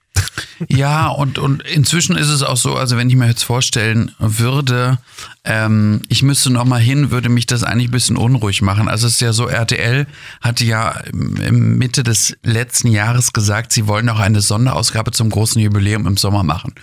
Ja, 0.68 1.08
und, 1.08 1.38
und 1.38 1.62
inzwischen 1.62 2.16
ist 2.16 2.28
es 2.28 2.42
auch 2.42 2.56
so, 2.56 2.76
also 2.76 2.96
wenn 2.96 3.10
ich 3.10 3.16
mir 3.16 3.26
jetzt 3.26 3.42
vorstellen 3.42 4.12
würde, 4.18 4.98
ähm, 5.44 6.02
ich 6.08 6.22
müsste 6.22 6.50
noch 6.50 6.64
mal 6.64 6.80
hin, 6.80 7.10
würde 7.10 7.28
mich 7.28 7.46
das 7.46 7.64
eigentlich 7.64 7.88
ein 7.88 7.92
bisschen 7.92 8.16
unruhig 8.16 8.62
machen. 8.62 8.88
Also 8.88 9.06
es 9.08 9.14
ist 9.14 9.20
ja 9.20 9.32
so, 9.32 9.48
RTL 9.48 10.06
hatte 10.40 10.64
ja 10.64 10.90
im, 11.12 11.78
Mitte 11.78 12.04
des 12.04 12.36
letzten 12.44 12.88
Jahres 12.88 13.32
gesagt, 13.32 13.72
sie 13.72 13.88
wollen 13.88 14.08
auch 14.08 14.20
eine 14.20 14.40
Sonderausgabe 14.40 15.10
zum 15.10 15.30
großen 15.30 15.60
Jubiläum 15.60 16.06
im 16.06 16.16
Sommer 16.16 16.44
machen. 16.44 16.74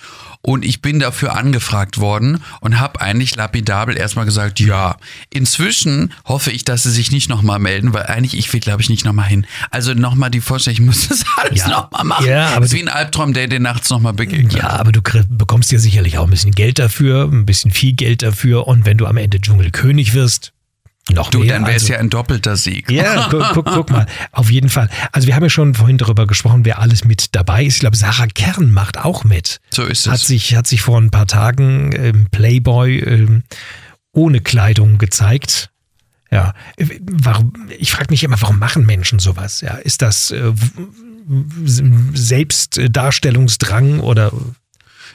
Und 0.42 0.64
ich 0.64 0.82
bin 0.82 1.00
dafür 1.00 1.36
angefragt 1.36 2.00
worden 2.00 2.42
und 2.62 2.80
habe 2.80 3.02
eigentlich 3.02 3.36
lapidabel 3.36 3.98
erstmal 3.98 4.24
gesagt, 4.24 4.62
ja. 4.62 4.96
Inzwischen 5.30 6.14
hoffe 6.26 6.52
ich, 6.52 6.64
dass 6.64 6.84
sie 6.84 6.92
sich 6.92 7.12
nicht 7.12 7.28
nochmal 7.30 7.60
melden, 7.60 7.92
weil 7.94 8.04
eigentlich 8.04 8.38
ich 8.38 8.52
will, 8.54 8.62
glaube 8.62 8.82
ich, 8.82 8.90
nicht 8.90 9.04
nochmal 9.04 9.28
hin. 9.28 9.46
Also 9.70 9.94
nochmal 9.94 10.32
die 10.32 10.40
Vorstellung, 10.40 10.80
ich 10.80 10.86
muss 10.86 11.10
das 11.10 11.26
alles 11.36 11.60
Ja. 11.60 11.68
nochmal 11.68 12.06
machen. 12.06 12.26
Ja, 12.26 12.52
aber 12.52 12.62
das 12.62 12.72
ist 12.72 12.78
wie 12.78 12.82
ein 12.84 12.88
Albtraum, 12.88 13.19
der 13.28 13.48
dir 13.48 13.60
nachts 13.60 13.90
nochmal 13.90 14.14
begegnet. 14.14 14.54
Ja, 14.54 14.70
aber 14.70 14.92
du 14.92 15.02
bekommst 15.30 15.72
ja 15.72 15.80
sicherlich 15.80 16.18
auch 16.18 16.24
ein 16.26 16.30
bisschen 16.30 16.52
Geld 16.52 16.80
dafür, 16.80 17.30
ein 17.32 17.46
bisschen 17.46 17.72
viel 17.72 17.94
Geld 17.94 18.22
dafür 18.24 18.68
und 18.68 18.86
wenn 18.86 18.98
du 18.98 19.06
am 19.06 19.18
Ende 19.18 19.40
Dschungelkönig 19.40 20.14
wirst, 20.14 20.52
noch 21.12 21.32
Du, 21.32 21.40
mehr. 21.40 21.54
dann 21.56 21.64
wäre 21.66 21.76
es 21.78 21.84
also- 21.84 21.94
ja 21.94 22.00
ein 22.00 22.10
doppelter 22.12 22.56
Sieg. 22.56 22.92
Ja, 22.92 23.28
guck, 23.32 23.44
guck, 23.54 23.66
guck 23.74 23.90
mal. 23.90 24.06
Auf 24.32 24.52
jeden 24.52 24.70
Fall. 24.70 24.90
Also 25.12 25.28
wir 25.28 25.36
haben 25.36 25.42
ja 25.44 25.50
schon 25.50 25.74
vorhin 25.74 25.98
darüber 25.98 26.28
gesprochen, 26.28 26.66
wer 26.66 26.78
alles 26.80 27.04
mit 27.04 27.34
dabei 27.36 27.64
ist. 27.64 27.76
Ich 27.76 27.80
glaube, 27.80 27.98
Sarah 27.98 28.28
Kern 28.28 28.72
macht 28.72 28.98
auch 29.00 29.24
mit. 29.24 29.60
So 29.72 29.86
ist 29.86 30.08
Hat 30.08 30.18
es. 30.18 30.28
sich, 30.28 30.56
hat 30.56 30.68
sich 30.68 30.82
vor 30.82 31.00
ein 31.02 31.10
paar 31.10 31.26
Tagen 31.26 31.94
ähm, 31.96 32.28
Playboy 32.30 33.00
ähm, 33.00 33.44
ohne 34.12 34.40
Kleidung 34.42 35.00
gezeigt. 35.00 35.72
Ja, 36.32 36.54
warum, 37.02 37.54
ich 37.80 37.92
frage 37.92 38.08
mich 38.12 38.24
immer, 38.24 38.40
warum 38.40 38.60
machen 38.60 38.86
Menschen 38.86 39.18
sowas? 39.18 39.62
Ja, 39.62 39.76
ist 39.78 40.04
das 40.04 40.30
äh, 40.30 40.52
Selbstdarstellungsdrang 42.14 44.00
oder? 44.00 44.32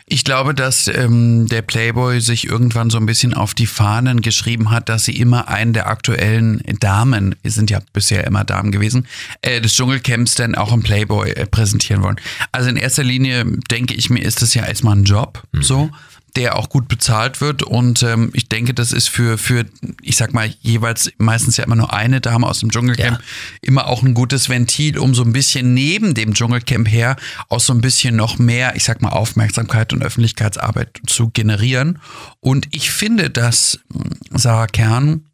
Ich 0.07 0.23
glaube, 0.23 0.55
dass 0.55 0.87
ähm, 0.87 1.47
der 1.49 1.63
Playboy 1.63 2.21
sich 2.21 2.47
irgendwann 2.47 2.91
so 2.91 2.99
ein 2.99 3.07
bisschen 3.07 3.33
auf 3.33 3.55
die 3.55 3.67
Fahnen 3.67 4.21
geschrieben 4.21 4.71
hat, 4.71 4.91
dass 4.91 5.05
sie 5.05 5.17
immer 5.17 5.49
einen 5.49 5.73
der 5.73 5.87
aktuellen 5.87 6.63
Damen, 6.81 7.35
sind 7.43 7.71
ja 7.71 7.81
bisher 7.95 8.27
immer 8.27 8.45
Damen 8.45 8.71
gewesen, 8.71 9.07
äh, 9.41 9.63
des 9.63 9.73
Dschungelcamps 9.73 10.35
dann 10.35 10.57
auch 10.57 10.75
im 10.75 10.83
Playboy 10.83 11.31
äh, 11.31 11.47
präsentieren 11.47 12.03
wollen. 12.03 12.17
Also 12.53 12.69
in 12.69 12.77
erster 12.77 13.03
Linie 13.03 13.47
denke 13.71 13.95
ich 13.95 14.11
mir, 14.11 14.23
ist 14.23 14.43
das 14.43 14.53
ja 14.53 14.67
erstmal 14.67 14.97
ein 14.97 15.05
Job, 15.05 15.43
so 15.53 15.91
der 16.37 16.57
auch 16.57 16.69
gut 16.69 16.89
bezahlt 16.89 17.41
wird 17.41 17.63
und 17.63 18.03
ähm, 18.03 18.31
ich 18.33 18.49
denke, 18.49 18.75
das 18.75 18.93
ist 18.93 19.09
für, 19.09 19.39
für, 19.39 19.65
ich 20.03 20.17
sag 20.17 20.35
mal, 20.35 20.53
jeweils 20.63 21.13
meistens 21.19 21.57
ja 21.57 21.65
immer 21.65 21.77
nur 21.77 21.93
eine 21.93 22.21
Dame 22.21 22.47
aus 22.47 22.61
dem 22.61 22.71
Dschungelcamp 22.71 23.19
Ja. 23.19 23.25
immer 23.63 23.87
auch 23.87 24.03
ein 24.03 24.15
gutes 24.15 24.49
Ventil, 24.49 24.99
um 24.99 25.15
so 25.15 25.23
ein 25.23 25.33
bisschen 25.33 25.75
neben 25.75 26.15
dem 26.15 26.35
Dschungelcamp 26.35 26.91
her 26.91 27.17
auch 27.49 27.61
so 27.61 27.73
ein 27.73 27.81
bisschen 27.81 28.17
noch 28.17 28.39
mehr, 28.39 28.75
ich 28.77 28.85
sag 28.85 29.01
mal, 29.01 29.11
Aufmerksamkeit 29.11 29.93
und 29.93 30.03
Öffentlichkeitsarbeit 30.03 31.01
zu 31.07 31.31
generieren. 31.31 31.99
Und 32.41 32.67
ich 32.73 32.91
finde, 32.91 33.31
dass 33.31 33.79
mh, 33.93 34.39
Sarah 34.39 34.67
Kern 34.67 35.25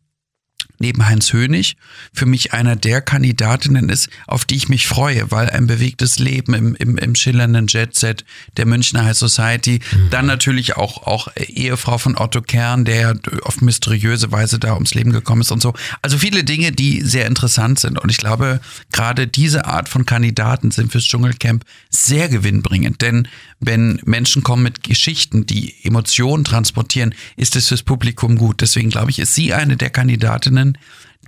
neben 0.80 1.06
Heinz 1.06 1.32
Hönig 1.32 1.76
für 2.12 2.26
mich 2.26 2.52
einer 2.52 2.74
der 2.74 3.00
Kandidatinnen 3.00 3.88
ist, 3.88 4.08
auf 4.26 4.44
die 4.44 4.56
ich 4.56 4.68
mich 4.68 4.88
freue, 4.88 5.30
weil 5.30 5.48
ein 5.50 5.66
bewegtes 5.66 6.18
Leben 6.18 6.54
im, 6.54 6.74
im, 6.74 6.98
im 6.98 7.14
schillernden 7.14 7.66
Jetset 7.68 8.24
der 8.56 8.66
Münchner 8.66 9.04
High 9.04 9.16
Society, 9.16 9.80
mhm. 9.92 10.10
dann 10.10 10.26
natürlich 10.26 10.76
auch, 10.76 11.06
auch 11.06 11.28
Ehefrau 11.36 11.98
von 11.98 12.16
Otto 12.16 12.42
Kern, 12.42 12.84
der 12.84 13.18
auf 13.42 13.60
mysteriöse 13.60 14.32
Weise 14.32 14.58
da 14.58 14.74
ums 14.74 14.94
Leben 14.94 15.12
gekommen 15.12 15.42
ist 15.42 15.52
und 15.52 15.62
so. 15.62 15.74
Also 16.02 16.18
viele 16.18 16.44
Dinge, 16.44 16.72
die 16.72 17.02
sehr 17.02 17.26
interessant 17.26 17.78
sind. 17.78 17.98
Und 17.98 18.10
ich 18.10 18.16
glaube, 18.16 18.60
gerade 18.92 19.26
diese 19.26 19.66
Art 19.66 19.88
von 19.88 20.06
Kandidaten 20.06 20.70
sind 20.70 20.90
fürs 20.90 21.04
Dschungelcamp 21.04 21.64
sehr 21.90 22.28
gewinnbringend. 22.28 23.02
Denn 23.02 23.28
wenn 23.60 24.00
Menschen 24.04 24.42
kommen 24.42 24.62
mit 24.62 24.82
Geschichten, 24.82 25.44
die 25.46 25.74
Emotionen 25.84 26.44
transportieren, 26.44 27.14
ist 27.36 27.56
es 27.56 27.68
fürs 27.68 27.82
Publikum 27.82 28.36
gut. 28.36 28.62
Deswegen 28.62 28.90
glaube 28.90 29.10
ich, 29.10 29.18
ist 29.18 29.34
sie 29.34 29.52
eine 29.52 29.76
der 29.76 29.90
Kandidatinnen, 29.90 30.69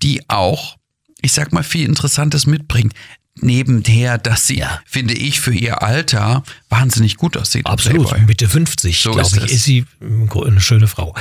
die 0.02 0.28
auch, 0.28 0.76
ich 1.20 1.32
sag 1.32 1.52
mal, 1.52 1.62
viel 1.62 1.86
Interessantes 1.86 2.46
mitbringt. 2.46 2.94
Nebenher, 3.36 4.18
dass 4.18 4.46
sie, 4.46 4.58
ja. 4.58 4.80
finde 4.84 5.14
ich, 5.14 5.40
für 5.40 5.54
ihr 5.54 5.82
Alter 5.82 6.42
wahnsinnig 6.68 7.16
gut 7.16 7.36
aussieht. 7.36 7.66
Absolut, 7.66 8.26
Mitte 8.26 8.48
50, 8.48 9.00
so 9.00 9.12
glaube 9.12 9.46
ich, 9.46 9.52
ist 9.52 9.64
sie 9.64 9.86
eine 10.00 10.60
schöne 10.60 10.86
Frau. 10.86 11.14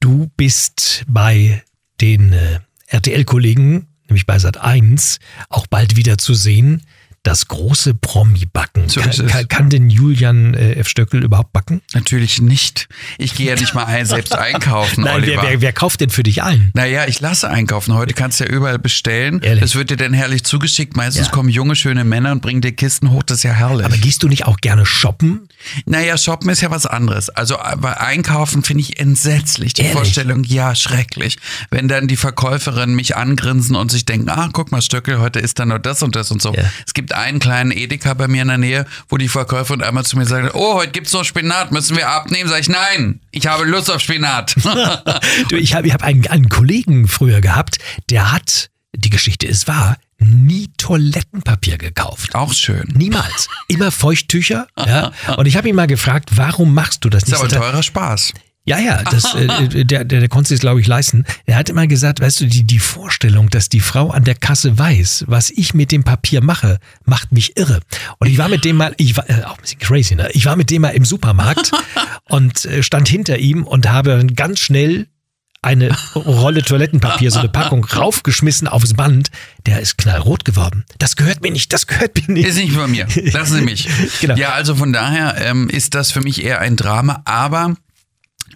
Du 0.00 0.30
bist 0.36 1.04
bei 1.06 1.62
den 2.00 2.32
äh, 2.32 2.60
RTL-Kollegen, 2.86 3.88
nämlich 4.08 4.24
bei 4.24 4.38
Sat 4.38 4.56
1, 4.56 5.18
auch 5.50 5.66
bald 5.66 5.96
wieder 5.96 6.16
zu 6.16 6.32
sehen 6.32 6.82
das 7.22 7.48
große 7.48 7.94
Promi-Backen. 7.94 8.88
So 8.88 9.02
kann, 9.02 9.48
kann, 9.48 9.70
denn 9.70 9.90
Julian 9.90 10.54
äh, 10.54 10.76
F. 10.76 10.88
Stöckel 10.88 11.22
überhaupt 11.22 11.52
backen? 11.52 11.82
Natürlich 11.92 12.40
nicht. 12.40 12.88
Ich 13.18 13.34
gehe 13.34 13.48
ja 13.48 13.56
nicht 13.56 13.74
mal 13.74 13.84
ein, 13.84 14.06
selbst 14.06 14.34
einkaufen, 14.38 15.04
Nein, 15.04 15.16
Oliver. 15.16 15.42
Wer, 15.42 15.50
wer, 15.50 15.60
wer, 15.60 15.72
kauft 15.74 16.00
denn 16.00 16.08
für 16.08 16.22
dich 16.22 16.42
ein? 16.42 16.70
Naja, 16.72 17.06
ich 17.06 17.20
lasse 17.20 17.50
einkaufen. 17.50 17.94
Heute 17.94 18.14
kannst 18.14 18.40
du 18.40 18.44
ja 18.44 18.50
überall 18.50 18.78
bestellen. 18.78 19.40
Ehrlich? 19.42 19.60
Das 19.60 19.74
wird 19.74 19.90
dir 19.90 19.98
dann 19.98 20.14
herrlich 20.14 20.44
zugeschickt. 20.44 20.96
Meistens 20.96 21.26
ja. 21.26 21.32
kommen 21.32 21.50
junge, 21.50 21.76
schöne 21.76 22.04
Männer 22.04 22.32
und 22.32 22.40
bringen 22.40 22.62
dir 22.62 22.72
Kisten 22.72 23.10
hoch. 23.10 23.22
Das 23.22 23.38
ist 23.38 23.42
ja 23.42 23.52
herrlich. 23.52 23.84
Aber 23.84 23.98
gehst 23.98 24.22
du 24.22 24.28
nicht 24.28 24.46
auch 24.46 24.56
gerne 24.56 24.86
shoppen? 24.86 25.48
Naja, 25.84 26.16
shoppen 26.16 26.48
ist 26.48 26.62
ja 26.62 26.70
was 26.70 26.86
anderes. 26.86 27.28
Also 27.28 27.58
einkaufen 27.58 28.62
finde 28.62 28.80
ich 28.80 28.98
entsetzlich. 28.98 29.74
Die 29.74 29.82
Ehrlich? 29.82 29.94
Vorstellung, 29.94 30.42
ja, 30.44 30.74
schrecklich. 30.74 31.36
Wenn 31.70 31.86
dann 31.86 32.08
die 32.08 32.16
Verkäuferin 32.16 32.94
mich 32.94 33.16
angrinsen 33.16 33.76
und 33.76 33.90
sich 33.90 34.06
denken, 34.06 34.30
ah, 34.30 34.48
guck 34.50 34.72
mal, 34.72 34.80
Stöckel, 34.80 35.20
heute 35.20 35.38
ist 35.38 35.58
da 35.58 35.66
nur 35.66 35.78
das 35.78 36.02
und 36.02 36.16
das 36.16 36.30
und 36.30 36.40
so. 36.40 36.54
Ja. 36.54 36.64
Es 36.86 36.94
gibt 36.94 37.09
gibt 37.10 37.18
einen 37.18 37.40
kleinen 37.40 37.72
Edeka 37.72 38.14
bei 38.14 38.28
mir 38.28 38.42
in 38.42 38.48
der 38.48 38.58
Nähe, 38.58 38.86
wo 39.08 39.16
die 39.16 39.28
Verkäuferin 39.28 39.82
einmal 39.82 40.04
zu 40.04 40.16
mir 40.16 40.26
sagt, 40.26 40.54
oh, 40.54 40.74
heute 40.74 40.92
gibt's 40.92 41.12
noch 41.12 41.24
Spinat, 41.24 41.72
müssen 41.72 41.96
wir 41.96 42.08
abnehmen? 42.08 42.48
Sag 42.48 42.60
ich, 42.60 42.68
nein, 42.68 43.20
ich 43.32 43.46
habe 43.48 43.64
Lust 43.64 43.90
auf 43.90 44.00
Spinat. 44.00 44.54
du, 45.48 45.56
ich 45.56 45.74
habe 45.74 45.88
ich 45.88 45.92
hab 45.92 46.04
einen, 46.04 46.26
einen 46.28 46.48
Kollegen 46.48 47.08
früher 47.08 47.40
gehabt, 47.40 47.78
der 48.10 48.32
hat, 48.32 48.70
die 48.94 49.10
Geschichte 49.10 49.46
ist 49.46 49.66
wahr, 49.66 49.96
nie 50.18 50.68
Toilettenpapier 50.76 51.78
gekauft. 51.78 52.34
Auch 52.34 52.52
schön. 52.52 52.84
Niemals. 52.94 53.48
Immer 53.66 53.90
Feuchttücher. 53.90 54.68
ja. 54.76 55.10
Und 55.36 55.46
ich 55.46 55.56
habe 55.56 55.68
ihn 55.68 55.74
mal 55.74 55.86
gefragt, 55.86 56.30
warum 56.34 56.74
machst 56.74 57.04
du 57.04 57.08
das 57.08 57.26
nicht? 57.26 57.32
Das 57.32 57.42
ist 57.42 57.54
aber 57.54 57.66
ein 57.66 57.72
teurer 57.72 57.82
Spaß. 57.82 58.32
Ja, 58.64 58.78
ja, 58.78 59.02
das, 59.02 59.34
äh, 59.34 59.46
äh, 59.46 59.84
der, 59.84 60.04
der, 60.04 60.20
der 60.20 60.28
konnte 60.28 60.54
es, 60.54 60.60
glaube 60.60 60.80
ich, 60.80 60.86
leisten. 60.86 61.24
Er 61.46 61.56
hat 61.56 61.68
immer 61.68 61.86
gesagt, 61.86 62.20
weißt 62.20 62.40
du, 62.40 62.46
die, 62.46 62.64
die 62.64 62.78
Vorstellung, 62.78 63.50
dass 63.50 63.68
die 63.68 63.80
Frau 63.80 64.10
an 64.10 64.24
der 64.24 64.34
Kasse 64.34 64.78
weiß, 64.78 65.24
was 65.26 65.50
ich 65.50 65.74
mit 65.74 65.92
dem 65.92 66.04
Papier 66.04 66.42
mache, 66.42 66.78
macht 67.04 67.32
mich 67.32 67.56
irre. 67.56 67.80
Und 68.18 68.28
ich 68.28 68.38
war 68.38 68.48
mit 68.48 68.64
dem 68.64 68.76
mal, 68.76 68.94
ich 68.98 69.16
war, 69.16 69.28
äh, 69.28 69.42
auch 69.44 69.56
ein 69.56 69.62
bisschen 69.62 69.80
crazy, 69.80 70.14
ne? 70.14 70.30
Ich 70.32 70.46
war 70.46 70.56
mit 70.56 70.70
dem 70.70 70.82
mal 70.82 70.90
im 70.90 71.04
Supermarkt 71.04 71.72
und 72.28 72.64
äh, 72.66 72.82
stand 72.82 73.08
hinter 73.08 73.38
ihm 73.38 73.64
und 73.64 73.90
habe 73.90 74.26
ganz 74.34 74.60
schnell 74.60 75.06
eine 75.62 75.94
Rolle 76.14 76.62
Toilettenpapier, 76.62 77.30
so 77.30 77.40
eine 77.40 77.50
Packung 77.50 77.84
raufgeschmissen 77.96 78.66
aufs 78.66 78.94
Band, 78.94 79.30
der 79.66 79.80
ist 79.80 79.98
knallrot 79.98 80.46
geworden. 80.46 80.84
Das 80.98 81.16
gehört 81.16 81.42
mir 81.42 81.50
nicht, 81.50 81.72
das 81.72 81.86
gehört 81.86 82.16
mir 82.16 82.32
nicht. 82.34 82.48
Ist 82.48 82.56
nicht 82.56 82.72
von 82.72 82.90
mir. 82.90 83.06
Lassen 83.32 83.56
Sie 83.56 83.62
mich. 83.62 83.86
genau. 84.20 84.36
Ja, 84.36 84.52
also 84.52 84.74
von 84.74 84.92
daher 84.92 85.36
ähm, 85.38 85.68
ist 85.68 85.94
das 85.94 86.12
für 86.12 86.22
mich 86.22 86.42
eher 86.42 86.60
ein 86.60 86.76
Drama, 86.76 87.20
aber 87.26 87.74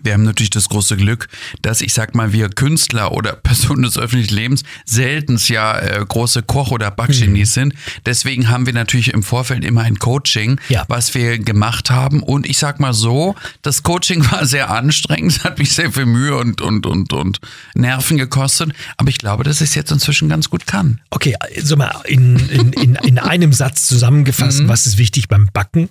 wir 0.04 0.12
haben 0.12 0.22
natürlich 0.22 0.50
das 0.50 0.68
große 0.68 0.96
Glück, 0.96 1.28
dass 1.62 1.80
ich 1.80 1.94
sag 1.94 2.14
mal, 2.14 2.32
wir 2.32 2.48
Künstler 2.48 3.12
oder 3.12 3.32
Personen 3.42 3.82
des 3.82 3.98
öffentlichen 3.98 4.34
Lebens 4.34 4.62
seltens 4.84 5.48
ja 5.48 5.78
äh, 5.78 6.04
große 6.06 6.42
Koch- 6.42 6.70
oder 6.70 6.90
Backgenies 6.90 7.50
mhm. 7.50 7.60
sind. 7.60 7.74
Deswegen 8.06 8.48
haben 8.48 8.66
wir 8.66 8.72
natürlich 8.72 9.12
im 9.12 9.22
Vorfeld 9.22 9.64
immer 9.64 9.82
ein 9.82 9.98
Coaching, 9.98 10.60
ja. 10.68 10.84
was 10.88 11.14
wir 11.14 11.38
gemacht 11.38 11.90
haben. 11.90 12.22
Und 12.22 12.46
ich 12.46 12.58
sag 12.58 12.80
mal 12.80 12.92
so, 12.92 13.34
das 13.62 13.82
Coaching 13.82 14.24
war 14.30 14.46
sehr 14.46 14.70
anstrengend, 14.70 15.44
hat 15.44 15.58
mich 15.58 15.72
sehr 15.72 15.92
viel 15.92 16.06
Mühe 16.06 16.36
und, 16.36 16.60
und, 16.60 16.86
und, 16.86 17.12
und 17.12 17.40
Nerven 17.74 18.16
gekostet. 18.16 18.72
Aber 18.96 19.08
ich 19.08 19.18
glaube, 19.18 19.44
dass 19.44 19.60
ich 19.60 19.70
es 19.70 19.74
jetzt 19.74 19.90
inzwischen 19.90 20.28
ganz 20.28 20.50
gut 20.50 20.66
kann. 20.66 21.00
Okay, 21.10 21.34
also 21.56 21.76
mal 21.76 21.94
in, 22.04 22.36
in, 22.48 22.72
in, 22.72 22.94
in 22.96 23.18
einem 23.18 23.52
Satz 23.52 23.86
zusammengefasst, 23.86 24.62
mhm. 24.62 24.68
was 24.68 24.86
ist 24.86 24.98
wichtig 24.98 25.28
beim 25.28 25.48
Backen? 25.52 25.88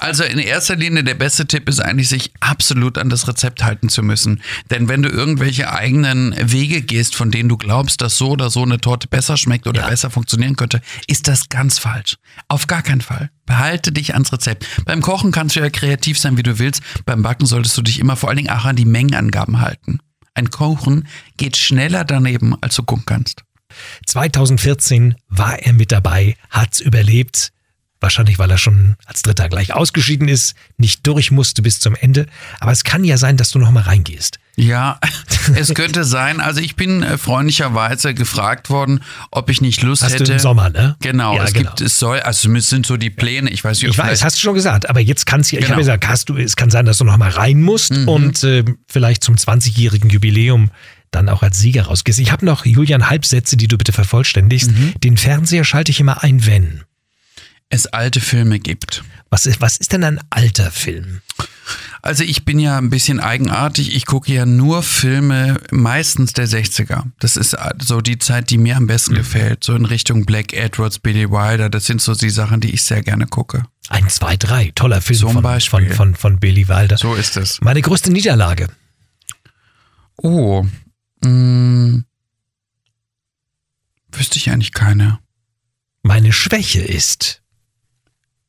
Also 0.00 0.24
in 0.24 0.38
erster 0.38 0.76
Linie 0.76 1.04
der 1.04 1.14
beste 1.14 1.46
Tipp 1.46 1.68
ist 1.68 1.80
eigentlich, 1.80 2.08
sich 2.08 2.32
absolut 2.40 2.98
an 2.98 3.08
das 3.08 3.28
Rezept 3.28 3.62
halten 3.62 3.88
zu 3.88 4.02
müssen. 4.02 4.42
Denn 4.70 4.88
wenn 4.88 5.02
du 5.02 5.08
irgendwelche 5.08 5.72
eigenen 5.72 6.34
Wege 6.38 6.82
gehst, 6.82 7.14
von 7.14 7.30
denen 7.30 7.48
du 7.48 7.56
glaubst, 7.56 8.00
dass 8.02 8.18
so 8.18 8.30
oder 8.30 8.50
so 8.50 8.62
eine 8.62 8.78
Torte 8.80 9.08
besser 9.08 9.36
schmeckt 9.36 9.66
oder 9.66 9.82
ja. 9.82 9.88
besser 9.88 10.10
funktionieren 10.10 10.56
könnte, 10.56 10.82
ist 11.06 11.28
das 11.28 11.48
ganz 11.48 11.78
falsch. 11.78 12.16
Auf 12.48 12.66
gar 12.66 12.82
keinen 12.82 13.00
Fall. 13.00 13.30
Behalte 13.46 13.92
dich 13.92 14.14
ans 14.14 14.32
Rezept. 14.32 14.66
Beim 14.84 15.00
Kochen 15.00 15.32
kannst 15.32 15.56
du 15.56 15.60
ja 15.60 15.70
kreativ 15.70 16.18
sein, 16.18 16.36
wie 16.36 16.42
du 16.42 16.58
willst. 16.58 16.82
Beim 17.06 17.22
Backen 17.22 17.46
solltest 17.46 17.76
du 17.78 17.82
dich 17.82 18.00
immer 18.00 18.16
vor 18.16 18.28
allen 18.28 18.38
Dingen 18.38 18.50
auch 18.50 18.64
an 18.64 18.76
die 18.76 18.84
Mengenangaben 18.84 19.60
halten. 19.60 20.00
Ein 20.34 20.50
Kochen 20.50 21.06
geht 21.36 21.56
schneller 21.56 22.04
daneben, 22.04 22.56
als 22.60 22.74
du 22.74 22.82
gucken 22.82 23.06
kannst. 23.06 23.44
2014 24.06 25.14
war 25.28 25.58
er 25.60 25.72
mit 25.72 25.92
dabei, 25.92 26.36
hat's 26.50 26.80
überlebt. 26.80 27.53
Wahrscheinlich, 28.04 28.38
weil 28.38 28.50
er 28.50 28.58
schon 28.58 28.96
als 29.06 29.22
Dritter 29.22 29.48
gleich 29.48 29.72
ausgeschieden 29.72 30.28
ist, 30.28 30.54
nicht 30.76 31.06
durch 31.06 31.30
musste 31.30 31.62
bis 31.62 31.80
zum 31.80 31.94
Ende. 31.94 32.26
Aber 32.60 32.70
es 32.70 32.84
kann 32.84 33.02
ja 33.02 33.16
sein, 33.16 33.38
dass 33.38 33.50
du 33.50 33.58
noch 33.58 33.70
mal 33.70 33.82
reingehst. 33.82 34.38
Ja, 34.56 35.00
es 35.56 35.72
könnte 35.72 36.04
sein. 36.04 36.38
Also 36.38 36.60
ich 36.60 36.76
bin 36.76 37.02
äh, 37.02 37.16
freundlicherweise 37.16 38.12
gefragt 38.12 38.68
worden, 38.68 39.00
ob 39.30 39.48
ich 39.48 39.62
nicht 39.62 39.80
Lust 39.80 40.02
hast 40.02 40.12
hätte. 40.12 40.24
Du 40.24 40.32
im 40.34 40.38
Sommer, 40.38 40.68
ne? 40.68 40.96
Genau, 41.00 41.34
ja, 41.34 41.44
es 41.44 41.54
genau. 41.54 41.70
gibt, 41.70 41.80
es 41.80 41.98
soll, 41.98 42.20
also 42.20 42.52
es 42.52 42.68
sind 42.68 42.84
so 42.84 42.98
die 42.98 43.08
Pläne. 43.08 43.48
Ich 43.48 43.64
weiß 43.64 43.80
nicht, 43.80 43.90
Ich 43.90 43.96
weiß, 43.96 44.22
hast 44.22 44.36
du 44.36 44.40
schon 44.42 44.54
gesagt. 44.54 44.90
Aber 44.90 45.00
jetzt 45.00 45.24
kannst 45.24 45.50
du, 45.50 45.56
genau. 45.56 45.64
ich 45.64 45.70
habe 45.70 45.80
gesagt, 45.80 46.06
hast 46.06 46.28
du, 46.28 46.36
es 46.36 46.56
kann 46.56 46.68
sein, 46.68 46.84
dass 46.84 46.98
du 46.98 47.04
noch 47.04 47.16
mal 47.16 47.30
rein 47.30 47.62
musst 47.62 47.94
mhm. 47.94 48.06
und 48.06 48.44
äh, 48.44 48.66
vielleicht 48.86 49.24
zum 49.24 49.36
20-jährigen 49.36 50.10
Jubiläum 50.10 50.70
dann 51.10 51.30
auch 51.30 51.42
als 51.42 51.58
Sieger 51.58 51.84
rausgehst. 51.84 52.18
Ich 52.18 52.32
habe 52.32 52.44
noch 52.44 52.66
Julian 52.66 53.08
Halbsätze, 53.08 53.56
die 53.56 53.66
du 53.66 53.78
bitte 53.78 53.92
vervollständigst. 53.92 54.70
Mhm. 54.70 54.92
Den 55.02 55.16
Fernseher 55.16 55.64
schalte 55.64 55.90
ich 55.90 56.00
immer 56.00 56.22
ein, 56.22 56.44
wenn 56.44 56.82
es 57.68 57.86
alte 57.86 58.20
Filme 58.20 58.58
gibt. 58.60 59.04
Was 59.30 59.46
ist, 59.46 59.60
was 59.60 59.76
ist 59.76 59.92
denn 59.92 60.04
ein 60.04 60.20
alter 60.30 60.70
Film? 60.70 61.20
Also 62.02 62.22
ich 62.22 62.44
bin 62.44 62.58
ja 62.58 62.76
ein 62.76 62.90
bisschen 62.90 63.18
eigenartig. 63.18 63.96
Ich 63.96 64.04
gucke 64.04 64.32
ja 64.32 64.44
nur 64.44 64.82
Filme 64.82 65.58
meistens 65.70 66.34
der 66.34 66.46
60er. 66.46 67.04
Das 67.18 67.36
ist 67.36 67.56
so 67.80 68.02
die 68.02 68.18
Zeit, 68.18 68.50
die 68.50 68.58
mir 68.58 68.76
am 68.76 68.86
besten 68.86 69.14
mhm. 69.14 69.18
gefällt. 69.18 69.64
So 69.64 69.74
in 69.74 69.86
Richtung 69.86 70.26
Black 70.26 70.52
Edwards, 70.52 70.98
Billy 70.98 71.30
Wilder. 71.30 71.70
Das 71.70 71.86
sind 71.86 72.02
so 72.02 72.14
die 72.14 72.30
Sachen, 72.30 72.60
die 72.60 72.72
ich 72.72 72.82
sehr 72.82 73.02
gerne 73.02 73.26
gucke. 73.26 73.64
Ein, 73.88 74.08
zwei, 74.10 74.36
drei. 74.36 74.70
Toller 74.74 75.00
Film 75.00 75.18
Zum 75.18 75.32
von, 75.32 75.42
Beispiel. 75.42 75.86
Von, 75.88 75.96
von, 75.96 76.14
von 76.14 76.40
Billy 76.40 76.68
Wilder. 76.68 76.98
So 76.98 77.14
ist 77.14 77.38
es. 77.38 77.60
Meine 77.62 77.80
größte 77.80 78.12
Niederlage. 78.12 78.68
Oh. 80.16 80.66
Mh, 81.22 81.28
hm. 81.30 82.04
wüsste 84.12 84.36
ich 84.36 84.50
eigentlich 84.50 84.72
keine. 84.72 85.18
Meine 86.02 86.34
Schwäche 86.34 86.82
ist 86.82 87.42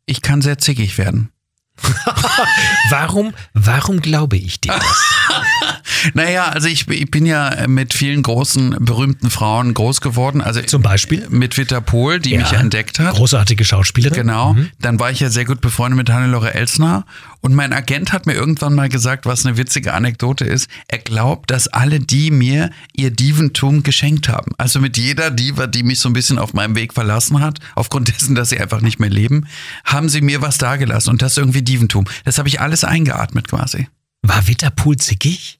ich 0.06 0.22
kann 0.22 0.41
sehr 0.41 0.58
zickig 0.58 0.98
werden. 0.98 1.32
warum, 2.89 3.34
warum 3.54 4.02
glaube 4.02 4.38
ich 4.38 4.62
dir 4.62 4.74
das? 4.74 5.15
naja, 6.13 6.50
also 6.50 6.68
ich, 6.68 6.88
ich, 6.89 7.10
bin 7.12 7.26
ja 7.26 7.68
mit 7.68 7.94
vielen 7.94 8.24
großen, 8.24 8.78
berühmten 8.80 9.30
Frauen 9.30 9.74
groß 9.74 10.02
geworden. 10.02 10.41
Also 10.41 10.62
Zum 10.62 10.82
Beispiel? 10.82 11.28
Mit 11.30 11.58
Vita 11.58 11.82
Pohl, 11.82 12.20
die 12.20 12.32
ja, 12.32 12.39
mich 12.39 12.54
entdeckt 12.54 13.00
hat. 13.00 13.15
Großartige 13.15 13.63
Schauspielerin. 13.63 14.15
Genau. 14.15 14.54
Mhm. 14.54 14.70
Dann 14.80 15.00
war 15.00 15.12
ich 15.12 15.20
ja 15.20 15.30
sehr 15.30 15.46
gut 15.46 15.62
befreundet 15.62 15.98
mit 15.98 16.10
Hannelore 16.10 16.54
Elsner 16.54 17.06
und 17.46 17.54
mein 17.54 17.74
Agent 17.74 18.12
hat 18.12 18.26
mir 18.26 18.34
irgendwann 18.34 18.74
mal 18.74 18.89
gesagt, 18.89 19.28
was 19.28 19.46
eine 19.46 19.56
witzige 19.56 19.94
Anekdote 19.94 20.46
ist. 20.46 20.68
Er 20.88 20.98
glaubt, 20.98 21.52
dass 21.52 21.68
alle 21.68 22.00
die 22.00 22.32
mir 22.32 22.72
ihr 22.96 23.12
Diventum 23.12 23.84
geschenkt 23.84 24.30
haben. 24.30 24.54
Also 24.58 24.80
mit 24.80 24.98
jeder 24.98 25.30
Diva, 25.30 25.68
die 25.68 25.84
mich 25.84 26.00
so 26.00 26.10
ein 26.10 26.13
bisschen 26.13 26.39
auf 26.39 26.56
meinem 26.56 26.76
Weg 26.76 26.94
verlassen 26.94 27.41
hat, 27.41 27.60
aufgrund 27.76 28.08
dessen, 28.15 28.34
dass 28.34 28.50
sie 28.50 28.60
einfach 28.60 28.82
nicht 28.82 29.00
mehr 29.00 29.12
leben, 29.12 29.46
haben 29.84 30.10
sie 30.10 30.22
mir 30.22 30.41
was 30.41 30.58
dagelassen. 30.58 31.12
Und 31.12 31.22
das 31.22 31.38
irgendwie 31.38 31.62
Diventum. 31.62 32.06
Das 32.24 32.39
habe 32.39 32.48
ich 32.48 32.62
alles 32.62 32.84
eingeatmet 32.84 33.48
quasi. 33.48 33.89
War 34.24 34.48
Witterpool 34.48 34.98
zickig? 34.98 35.60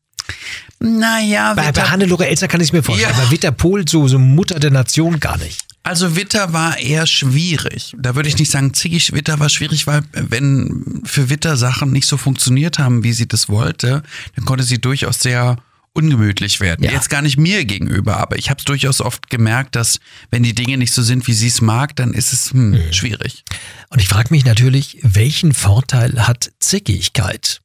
Naja, 0.79 1.53
bei, 1.53 1.71
bei 1.71 1.81
Hannelore 1.83 2.27
Elster 2.27 2.47
kann 2.47 2.61
ich 2.61 2.67
es 2.67 2.73
mir 2.73 2.83
vorstellen, 2.83 3.13
ja. 3.15 3.17
aber 3.21 3.31
Witterpool, 3.31 3.88
so, 3.88 4.07
so 4.07 4.19
Mutter 4.19 4.59
der 4.59 4.71
Nation, 4.71 5.19
gar 5.19 5.38
nicht. 5.38 5.61
Also 5.83 6.15
Witter 6.15 6.51
war 6.51 6.77
eher 6.79 7.05
schwierig. 7.05 7.95
Da 7.97 8.15
würde 8.15 8.27
ich 8.27 8.38
nicht 8.39 8.51
sagen 8.51 8.73
zickig. 8.73 9.13
Witter 9.13 9.39
war 9.39 9.49
schwierig, 9.49 9.85
weil 9.85 10.01
wenn 10.13 11.01
für 11.05 11.29
Witter 11.29 11.57
Sachen 11.57 11.91
nicht 11.91 12.07
so 12.07 12.17
funktioniert 12.17 12.79
haben, 12.79 13.03
wie 13.03 13.13
sie 13.13 13.27
das 13.27 13.49
wollte, 13.49 14.01
dann 14.35 14.45
konnte 14.45 14.63
sie 14.63 14.81
durchaus 14.81 15.19
sehr 15.19 15.57
ungemütlich 15.93 16.59
werden. 16.59 16.83
Ja. 16.83 16.91
Jetzt 16.91 17.09
gar 17.09 17.21
nicht 17.21 17.38
mir 17.38 17.63
gegenüber, 17.65 18.17
aber 18.17 18.38
ich 18.38 18.49
habe 18.49 18.57
es 18.57 18.65
durchaus 18.65 18.99
oft 18.99 19.29
gemerkt, 19.29 19.75
dass 19.75 19.99
wenn 20.31 20.43
die 20.43 20.55
Dinge 20.55 20.77
nicht 20.77 20.91
so 20.91 21.01
sind, 21.03 21.25
wie 21.27 21.33
sie 21.33 21.47
es 21.47 21.61
mag, 21.61 21.95
dann 21.95 22.13
ist 22.13 22.33
es 22.33 22.51
hm, 22.51 22.71
Mhm. 22.71 22.91
schwierig. 22.93 23.43
Und 23.89 24.01
ich 24.01 24.09
frage 24.09 24.29
mich 24.31 24.43
natürlich, 24.43 24.97
welchen 25.03 25.53
Vorteil 25.53 26.27
hat 26.27 26.51
Zickigkeit? 26.59 27.61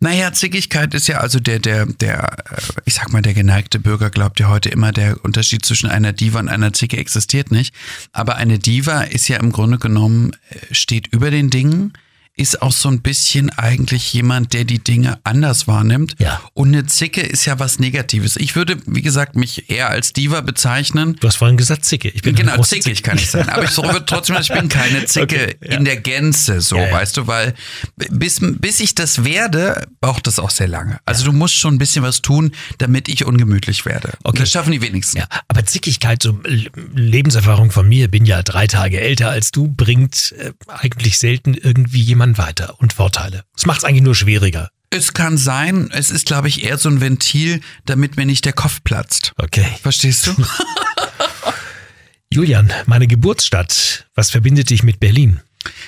Naja, 0.00 0.32
Zickigkeit 0.32 0.94
ist 0.94 1.08
ja 1.08 1.18
also 1.18 1.38
der, 1.38 1.58
der, 1.58 1.86
der, 1.86 2.36
äh, 2.50 2.60
ich 2.84 2.94
sag 2.94 3.12
mal, 3.12 3.22
der 3.22 3.34
geneigte 3.34 3.78
Bürger 3.78 4.10
glaubt 4.10 4.40
ja 4.40 4.48
heute 4.48 4.68
immer, 4.68 4.92
der 4.92 5.24
Unterschied 5.24 5.64
zwischen 5.64 5.88
einer 5.88 6.12
Diva 6.12 6.40
und 6.40 6.48
einer 6.48 6.72
Zicke 6.72 6.96
existiert 6.96 7.50
nicht. 7.50 7.74
Aber 8.12 8.36
eine 8.36 8.58
Diva 8.58 9.02
ist 9.02 9.28
ja 9.28 9.38
im 9.38 9.52
Grunde 9.52 9.78
genommen, 9.78 10.32
äh, 10.50 10.74
steht 10.74 11.08
über 11.08 11.30
den 11.30 11.50
Dingen, 11.50 11.92
ist 12.34 12.62
auch 12.62 12.72
so 12.72 12.88
ein 12.88 13.02
bisschen 13.02 13.50
eigentlich 13.50 14.12
jemand, 14.14 14.54
der 14.54 14.64
die 14.64 14.82
Dinge 14.82 15.18
anders 15.22 15.68
wahrnimmt. 15.68 16.14
Ja. 16.18 16.40
Und 16.54 16.68
eine 16.68 16.86
Zicke 16.86 17.20
ist 17.20 17.44
ja 17.44 17.58
was 17.58 17.78
Negatives. 17.78 18.36
Ich 18.36 18.56
würde, 18.56 18.78
wie 18.86 19.02
gesagt, 19.02 19.36
mich 19.36 19.68
eher 19.70 19.90
als 19.90 20.14
Diva 20.14 20.40
bezeichnen. 20.40 21.16
Du 21.20 21.28
hast 21.28 21.36
vorhin 21.36 21.58
gesagt 21.58 21.84
Zicke. 21.84 22.08
Ich 22.08 22.22
bin 22.22 22.34
Genau, 22.34 22.62
zickig 22.62 22.84
Zicke. 22.96 23.02
kann 23.02 23.18
ich 23.18 23.30
sein. 23.30 23.48
Aber 23.50 23.64
ich 23.64 23.76
würde 23.76 24.04
trotzdem, 24.06 24.36
ich 24.40 24.48
bin 24.48 24.68
keine 24.70 25.04
Zicke 25.06 25.22
Okay, 25.22 25.56
ja. 25.62 25.76
in 25.76 25.84
der 25.84 25.98
Gänze, 25.98 26.62
so, 26.62 26.76
Ja, 26.78 26.90
weißt 26.90 27.18
du, 27.18 27.26
weil 27.26 27.52
bis, 28.10 28.38
bis 28.40 28.80
ich 28.80 28.94
das 28.94 29.24
werde, 29.24 29.86
braucht 30.00 30.26
das 30.26 30.38
auch 30.38 30.50
sehr 30.50 30.68
lange. 30.68 30.98
Also 31.04 31.24
du 31.26 31.32
musst 31.32 31.54
schon 31.54 31.74
ein 31.74 31.78
bisschen 31.78 32.02
was 32.02 32.22
tun, 32.22 32.52
damit 32.78 33.08
ich 33.08 33.24
ungemütlich 33.26 33.84
werde. 33.84 34.14
Und 34.22 34.32
Okay. 34.32 34.38
Das 34.40 34.50
schaffen 34.50 34.72
die 34.72 34.80
wenigsten. 34.80 35.18
Ja, 35.18 35.26
aber 35.48 35.66
Zickigkeit, 35.66 36.22
so 36.22 36.40
Lebenserfahrung 36.94 37.70
von 37.70 37.86
mir, 37.88 38.08
bin 38.08 38.24
ja 38.24 38.42
drei 38.42 38.66
Tage 38.66 38.98
älter 39.00 39.28
als 39.28 39.50
du, 39.50 39.68
bringt 39.68 40.34
äh, 40.38 40.52
eigentlich 40.68 41.18
selten 41.18 41.52
irgendwie 41.54 42.00
jemand 42.00 42.21
weiter 42.38 42.76
und 42.78 42.92
Vorteile. 42.92 43.44
Es 43.56 43.66
macht 43.66 43.78
es 43.78 43.84
eigentlich 43.84 44.02
nur 44.02 44.14
schwieriger. 44.14 44.70
Es 44.90 45.14
kann 45.14 45.38
sein, 45.38 45.90
es 45.92 46.10
ist, 46.10 46.26
glaube 46.26 46.48
ich, 46.48 46.64
eher 46.64 46.78
so 46.78 46.88
ein 46.88 47.00
Ventil, 47.00 47.60
damit 47.86 48.16
mir 48.16 48.26
nicht 48.26 48.44
der 48.44 48.52
Kopf 48.52 48.82
platzt. 48.84 49.32
Okay. 49.38 49.66
Verstehst 49.82 50.26
du? 50.26 50.34
Julian, 52.30 52.72
meine 52.86 53.06
Geburtsstadt, 53.06 54.06
was 54.14 54.30
verbindet 54.30 54.70
dich 54.70 54.82
mit 54.82 55.00
Berlin? 55.00 55.40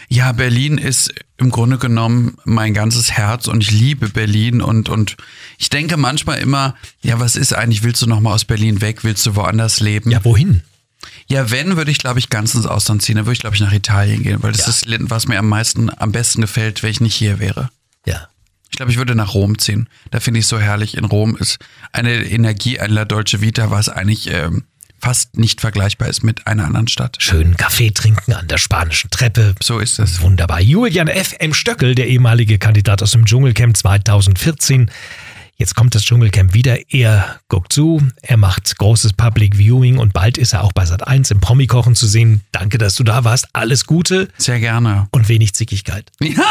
Ja, 0.09 0.33
Berlin 0.33 0.79
ist 0.79 1.13
im 1.37 1.51
Grunde 1.51 1.79
genommen 1.79 2.37
mein 2.45 2.75
ganzes 2.75 3.13
Herz 3.13 3.49
und 3.49 3.63
ich 3.63 3.71
liebe 3.71 4.09
Berlin 4.09 4.61
und, 4.61 4.89
und 4.89 5.17
ich 5.59 5.69
denke 5.69 5.97
manchmal 5.97 6.39
immer, 6.39 6.75
ja, 7.03 7.19
was 7.19 7.37
ist 7.37 7.53
eigentlich, 7.53 7.83
willst 7.83 8.03
du 8.03 8.07
nochmal 8.07 8.35
aus 8.35 8.45
Berlin 8.45 8.81
weg, 8.81 9.05
willst 9.05 9.27
du 9.27 9.37
woanders 9.37 9.81
leben? 9.81 10.11
Ja, 10.11 10.25
wohin? 10.25 10.63
Ja, 11.27 11.51
wenn, 11.51 11.77
würde 11.77 11.91
ich, 11.91 11.99
glaube 11.99 12.19
ich, 12.19 12.29
ganz 12.31 12.55
ins 12.55 12.67
Ausland 12.67 13.03
ziehen. 13.03 13.17
Dann 13.17 13.25
würde 13.27 13.33
ich, 13.35 13.41
glaube 13.41 13.57
ich, 13.57 13.63
nach 13.63 13.73
Italien 13.73 14.23
gehen, 14.23 14.43
weil 14.43 14.53
das 14.53 14.63
Ja. 14.63 14.69
ist, 14.95 15.11
was 15.11 15.27
mir 15.27 15.39
am 15.39 15.49
meisten, 15.49 15.91
am 15.97 16.13
besten 16.13 16.41
gefällt, 16.43 16.83
wenn 16.83 16.91
ich 16.91 17.01
nicht 17.01 17.15
hier 17.15 17.39
wäre. 17.39 17.71
Ja. 18.07 18.29
Ich 18.71 18.77
glaube, 18.77 18.91
ich 18.93 18.99
würde 18.99 19.15
nach 19.15 19.35
Rom 19.35 19.59
ziehen. 19.59 19.89
Da 20.11 20.21
finde 20.21 20.41
ich 20.41 20.45
es 20.45 20.49
so 20.51 20.59
herrlich. 20.59 20.97
In 20.97 21.05
Rom 21.05 21.37
ist 21.37 21.59
eine 21.93 22.25
Energie, 22.25 22.81
eine 22.81 22.93
La 22.93 23.05
Dolce 23.05 23.41
Vita, 23.41 23.71
was 23.71 23.89
eigentlich 23.89 24.29
ähm, 24.33 24.65
fast 25.01 25.37
nicht 25.37 25.61
vergleichbar 25.61 26.09
ist 26.09 26.25
mit 26.25 26.47
einer 26.47 26.65
anderen 26.65 26.89
Stadt. 26.89 27.17
Schön 27.21 27.57
Kaffee 27.57 27.91
trinken 27.91 28.33
an 28.33 28.49
der 28.49 28.59
spanischen 28.59 29.11
Treppe. 29.11 29.55
So 29.63 29.79
ist 29.79 29.99
es. 30.01 30.21
Wunderbar. 30.23 30.61
Julian 30.61 31.09
F. 31.09 31.35
M. 31.39 31.55
Stöckel, 31.55 31.95
der 31.95 32.09
ehemalige 32.09 32.59
Kandidat 32.59 33.03
aus 33.03 33.13
dem 33.13 33.25
Dschungelcamp 33.27 33.77
2014. 33.77 34.91
Jetzt 35.57 35.77
kommt 35.77 35.95
das 35.95 36.03
Dschungelcamp 36.03 36.53
wieder, 36.53 36.79
er 36.91 37.41
guckt 37.49 37.73
zu, 37.73 38.03
er 38.23 38.37
macht 38.37 38.77
großes 38.77 39.13
Public 39.13 39.57
Viewing 39.57 39.99
und 39.99 40.13
bald 40.13 40.37
ist 40.37 40.53
er 40.53 40.65
auch 40.65 40.73
bei 40.73 40.83
Sat1 40.83 41.31
im 41.31 41.41
Promi-Kochen 41.41 41.95
zu 41.95 42.07
sehen. 42.07 42.41
Danke, 42.51 42.79
dass 42.79 42.97
du 42.97 43.05
da 43.05 43.25
warst. 43.25 43.49
Alles 43.53 43.87
Gute. 43.87 44.29
Sehr 44.37 44.59
gerne. 44.59 45.07
Und 45.13 45.29
wenig 45.29 45.55
Zickigkeit. 45.55 46.11
Ja. 46.21 46.45